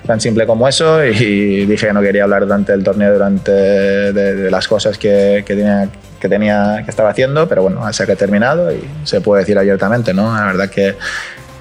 tan 0.06 0.20
simple 0.20 0.46
como 0.46 0.68
eso 0.68 1.02
y 1.04 1.64
dije 1.64 1.86
que 1.86 1.92
no 1.92 2.02
quería 2.02 2.24
hablar 2.24 2.42
durante 2.42 2.74
el 2.74 2.84
torneo 2.84 3.12
durante 3.12 3.50
de, 3.50 4.50
las 4.50 4.68
cosas 4.68 4.98
que, 4.98 5.42
que, 5.46 5.54
tenía 5.54 5.88
que 6.20 6.28
tenía 6.28 6.82
que 6.84 6.90
estaba 6.90 7.08
haciendo 7.08 7.48
pero 7.48 7.62
bueno 7.62 7.90
se 7.90 8.02
ha 8.02 8.14
terminado 8.14 8.70
y 8.70 8.84
se 9.04 9.22
puede 9.22 9.40
decir 9.40 9.56
abiertamente 9.56 10.12
no 10.12 10.36
la 10.36 10.44
verdad 10.44 10.68
que 10.68 10.94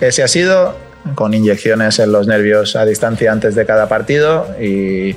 ese 0.02 0.24
ha 0.24 0.28
sido 0.28 0.76
con 1.16 1.34
inyecciones 1.34 2.00
en 2.00 2.12
los 2.12 2.28
nervios 2.28 2.76
a 2.76 2.86
distancia 2.86 3.32
antes 3.32 3.56
de 3.56 3.66
cada 3.66 3.88
partido 3.88 4.48
y, 4.60 5.16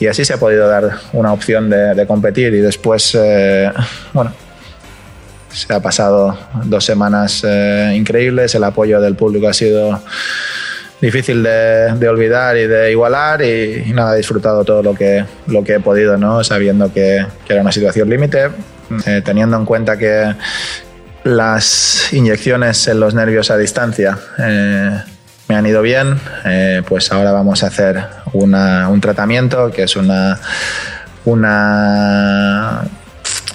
y 0.00 0.06
así 0.06 0.24
se 0.24 0.34
ha 0.34 0.38
podido 0.38 0.68
dar 0.68 0.98
una 1.12 1.32
opción 1.32 1.68
de, 1.70 2.06
competir 2.06 2.54
y 2.54 2.58
después, 2.58 3.16
eh, 3.18 3.70
bueno, 4.12 4.32
se 5.48 5.72
ha 5.72 5.80
pasado 5.80 6.38
dos 6.64 6.84
semanas 6.84 7.42
eh, 7.46 7.92
increíbles, 7.96 8.54
el 8.54 8.64
apoyo 8.64 9.00
del 9.00 9.16
público 9.16 9.48
ha 9.48 9.54
sido 9.54 10.00
difícil 11.00 11.42
de, 11.42 12.08
olvidar 12.08 12.56
y 12.56 12.66
de 12.66 12.92
igualar 12.92 13.42
y, 13.42 13.92
nada, 13.92 14.14
he 14.14 14.18
disfrutado 14.18 14.64
todo 14.64 14.82
lo 14.82 14.94
que, 14.94 15.24
lo 15.46 15.64
que 15.64 15.74
he 15.74 15.80
podido, 15.80 16.16
¿no? 16.16 16.44
sabiendo 16.44 16.92
que, 16.92 17.24
era 17.48 17.60
una 17.60 17.72
situación 17.72 18.08
límite, 18.08 18.50
eh, 19.06 19.22
teniendo 19.24 19.56
en 19.56 19.64
cuenta 19.64 19.96
que, 19.96 20.32
las 21.24 22.12
inyecciones 22.12 22.88
en 22.88 23.00
los 23.00 23.14
nervios 23.14 23.50
a 23.50 23.56
distancia 23.56 24.18
eh, 24.38 24.98
me 25.48 25.56
han 25.56 25.66
ido 25.66 25.82
bien, 25.82 26.18
eh, 26.44 26.82
pues 26.86 27.10
ahora 27.10 27.32
vamos 27.32 27.62
a 27.62 27.68
hacer 27.68 28.04
un 28.32 29.00
tratamiento 29.00 29.70
que 29.70 29.84
es 29.84 29.96
una, 29.96 30.38
una 31.24 32.84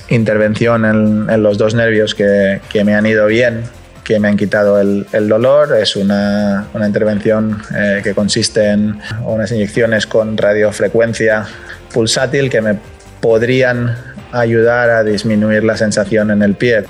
intervención 0.09 0.85
en, 1.29 1.43
los 1.43 1.57
dos 1.57 1.75
nervios 1.75 2.15
que, 2.15 2.59
me 2.83 2.95
han 2.95 3.05
ido 3.05 3.27
bien, 3.27 3.63
que 4.03 4.19
me 4.19 4.27
han 4.27 4.37
quitado 4.37 4.79
el, 4.79 5.05
dolor. 5.27 5.75
Es 5.79 5.95
una, 5.95 6.67
intervención 6.85 7.61
eh, 7.75 8.01
que 8.03 8.13
consiste 8.13 8.69
en 8.69 8.99
unas 9.23 9.51
inyecciones 9.51 10.07
con 10.07 10.37
radiofrecuencia 10.37 11.45
pulsátil 11.93 12.49
que 12.49 12.61
me 12.61 12.77
podrían 13.21 13.95
ayudar 14.31 14.89
a 14.89 15.03
disminuir 15.03 15.63
la 15.63 15.77
sensación 15.77 16.31
en 16.31 16.41
el 16.41 16.55
pie. 16.55 16.85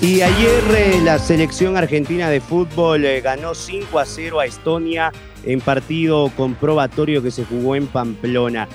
Y 0.00 0.20
ayer 0.20 0.62
eh, 0.76 1.00
la 1.02 1.18
selección 1.18 1.76
argentina 1.76 2.30
de 2.30 2.40
fútbol 2.40 3.04
eh, 3.04 3.20
ganó 3.20 3.52
5 3.52 3.98
a 3.98 4.06
0 4.06 4.38
a 4.38 4.46
Estonia 4.46 5.12
en 5.44 5.60
partido 5.60 6.30
comprobatorio 6.36 7.20
que 7.20 7.32
se 7.32 7.44
jugó 7.44 7.74
en 7.74 7.88
Pamplona. 7.88 8.68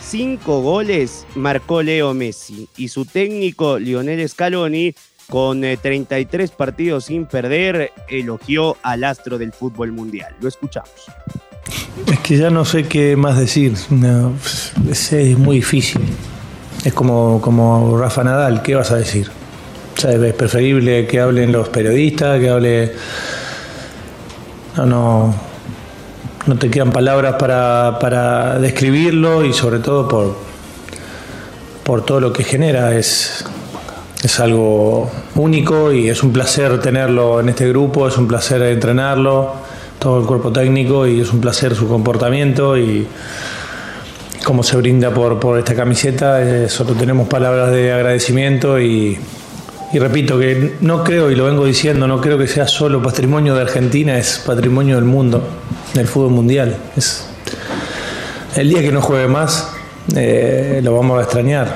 Cinco 0.00 0.62
goles 0.62 1.26
marcó 1.34 1.82
Leo 1.82 2.14
Messi 2.14 2.66
y 2.78 2.88
su 2.88 3.04
técnico 3.04 3.78
Lionel 3.78 4.26
Scaloni, 4.26 4.94
con 5.28 5.60
33 5.60 6.50
eh, 6.50 6.54
partidos 6.56 7.04
sin 7.04 7.26
perder, 7.26 7.92
elogió 8.08 8.78
al 8.82 9.04
astro 9.04 9.36
del 9.36 9.52
fútbol 9.52 9.92
mundial. 9.92 10.34
Lo 10.40 10.48
escuchamos. 10.48 10.90
Es 12.10 12.18
que 12.20 12.38
ya 12.38 12.48
no 12.48 12.64
sé 12.64 12.84
qué 12.84 13.16
más 13.16 13.38
decir. 13.38 13.74
es, 14.90 15.38
muy 15.38 15.56
difícil. 15.56 16.00
Es 16.86 16.94
como, 16.94 17.38
como 17.42 17.98
Rafa 17.98 18.24
Nadal, 18.24 18.62
¿qué 18.62 18.74
vas 18.74 18.90
a 18.90 18.96
decir? 18.96 19.30
Es 20.04 20.34
preferible 20.34 21.06
que 21.06 21.20
hablen 21.20 21.52
los 21.52 21.68
periodistas, 21.68 22.40
que 22.40 22.48
hable. 22.48 22.92
No, 24.76 24.86
no, 24.86 25.34
no 26.46 26.56
te 26.56 26.70
quedan 26.70 26.90
palabras 26.90 27.34
para, 27.38 28.58
describirlo 28.58 29.44
y 29.44 29.52
sobre 29.52 29.80
todo 29.80 30.08
por, 30.08 30.36
por 31.84 32.04
todo 32.04 32.20
lo 32.20 32.32
que 32.32 32.44
genera. 32.44 32.94
Es, 32.94 33.44
es 34.22 34.40
algo 34.40 35.10
único 35.34 35.92
y 35.92 36.08
es 36.08 36.22
un 36.22 36.32
placer 36.32 36.80
tenerlo 36.80 37.40
en 37.40 37.50
este 37.50 37.68
grupo, 37.68 38.08
es 38.08 38.16
un 38.16 38.28
placer 38.28 38.62
entrenarlo, 38.62 39.54
todo 39.98 40.20
el 40.20 40.26
cuerpo 40.26 40.52
técnico 40.52 41.06
y 41.06 41.20
es 41.20 41.32
un 41.32 41.40
placer 41.40 41.74
su 41.74 41.88
comportamiento 41.88 42.78
y 42.78 43.06
cómo 44.44 44.62
se 44.62 44.76
brinda 44.76 45.12
por, 45.12 45.38
por 45.38 45.58
esta 45.58 45.74
camiseta. 45.74 46.68
Solo 46.68 46.94
tenemos 46.94 47.28
palabras 47.28 47.70
de 47.70 47.92
agradecimiento 47.92 48.80
y, 48.80 49.18
y 49.92 49.98
repito 49.98 50.38
que 50.38 50.76
no 50.80 51.02
creo, 51.02 51.30
y 51.30 51.34
lo 51.34 51.44
vengo 51.44 51.64
diciendo, 51.64 52.06
no 52.06 52.20
creo 52.20 52.38
que 52.38 52.46
sea 52.46 52.68
solo 52.68 53.02
patrimonio 53.02 53.54
de 53.54 53.62
Argentina, 53.62 54.16
es 54.16 54.38
patrimonio 54.38 54.94
del 54.94 55.04
mundo, 55.04 55.42
del 55.94 56.06
fútbol 56.06 56.30
mundial. 56.30 56.76
Es, 56.96 57.26
el 58.54 58.68
día 58.68 58.82
que 58.82 58.92
no 58.92 59.02
juegue 59.02 59.26
más, 59.26 59.70
eh, 60.14 60.80
lo 60.82 60.94
vamos 60.94 61.18
a 61.18 61.22
extrañar. 61.22 61.74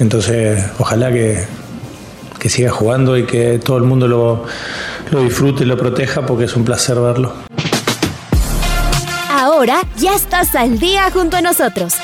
Entonces, 0.00 0.62
ojalá 0.78 1.10
que, 1.10 1.44
que 2.38 2.50
siga 2.50 2.70
jugando 2.70 3.16
y 3.16 3.24
que 3.24 3.58
todo 3.58 3.78
el 3.78 3.84
mundo 3.84 4.06
lo, 4.06 4.44
lo 5.10 5.22
disfrute 5.22 5.64
y 5.64 5.66
lo 5.66 5.78
proteja 5.78 6.26
porque 6.26 6.44
es 6.44 6.56
un 6.56 6.64
placer 6.64 7.00
verlo. 7.00 7.32
Ahora 9.30 9.82
ya 9.96 10.14
estás 10.14 10.54
al 10.54 10.78
día 10.78 11.10
junto 11.10 11.36
a 11.36 11.40
nosotros. 11.40 11.94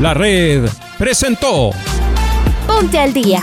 La 0.00 0.14
red 0.14 0.68
presentó 0.98 1.70
Ponte 2.66 2.98
al 2.98 3.12
día. 3.12 3.42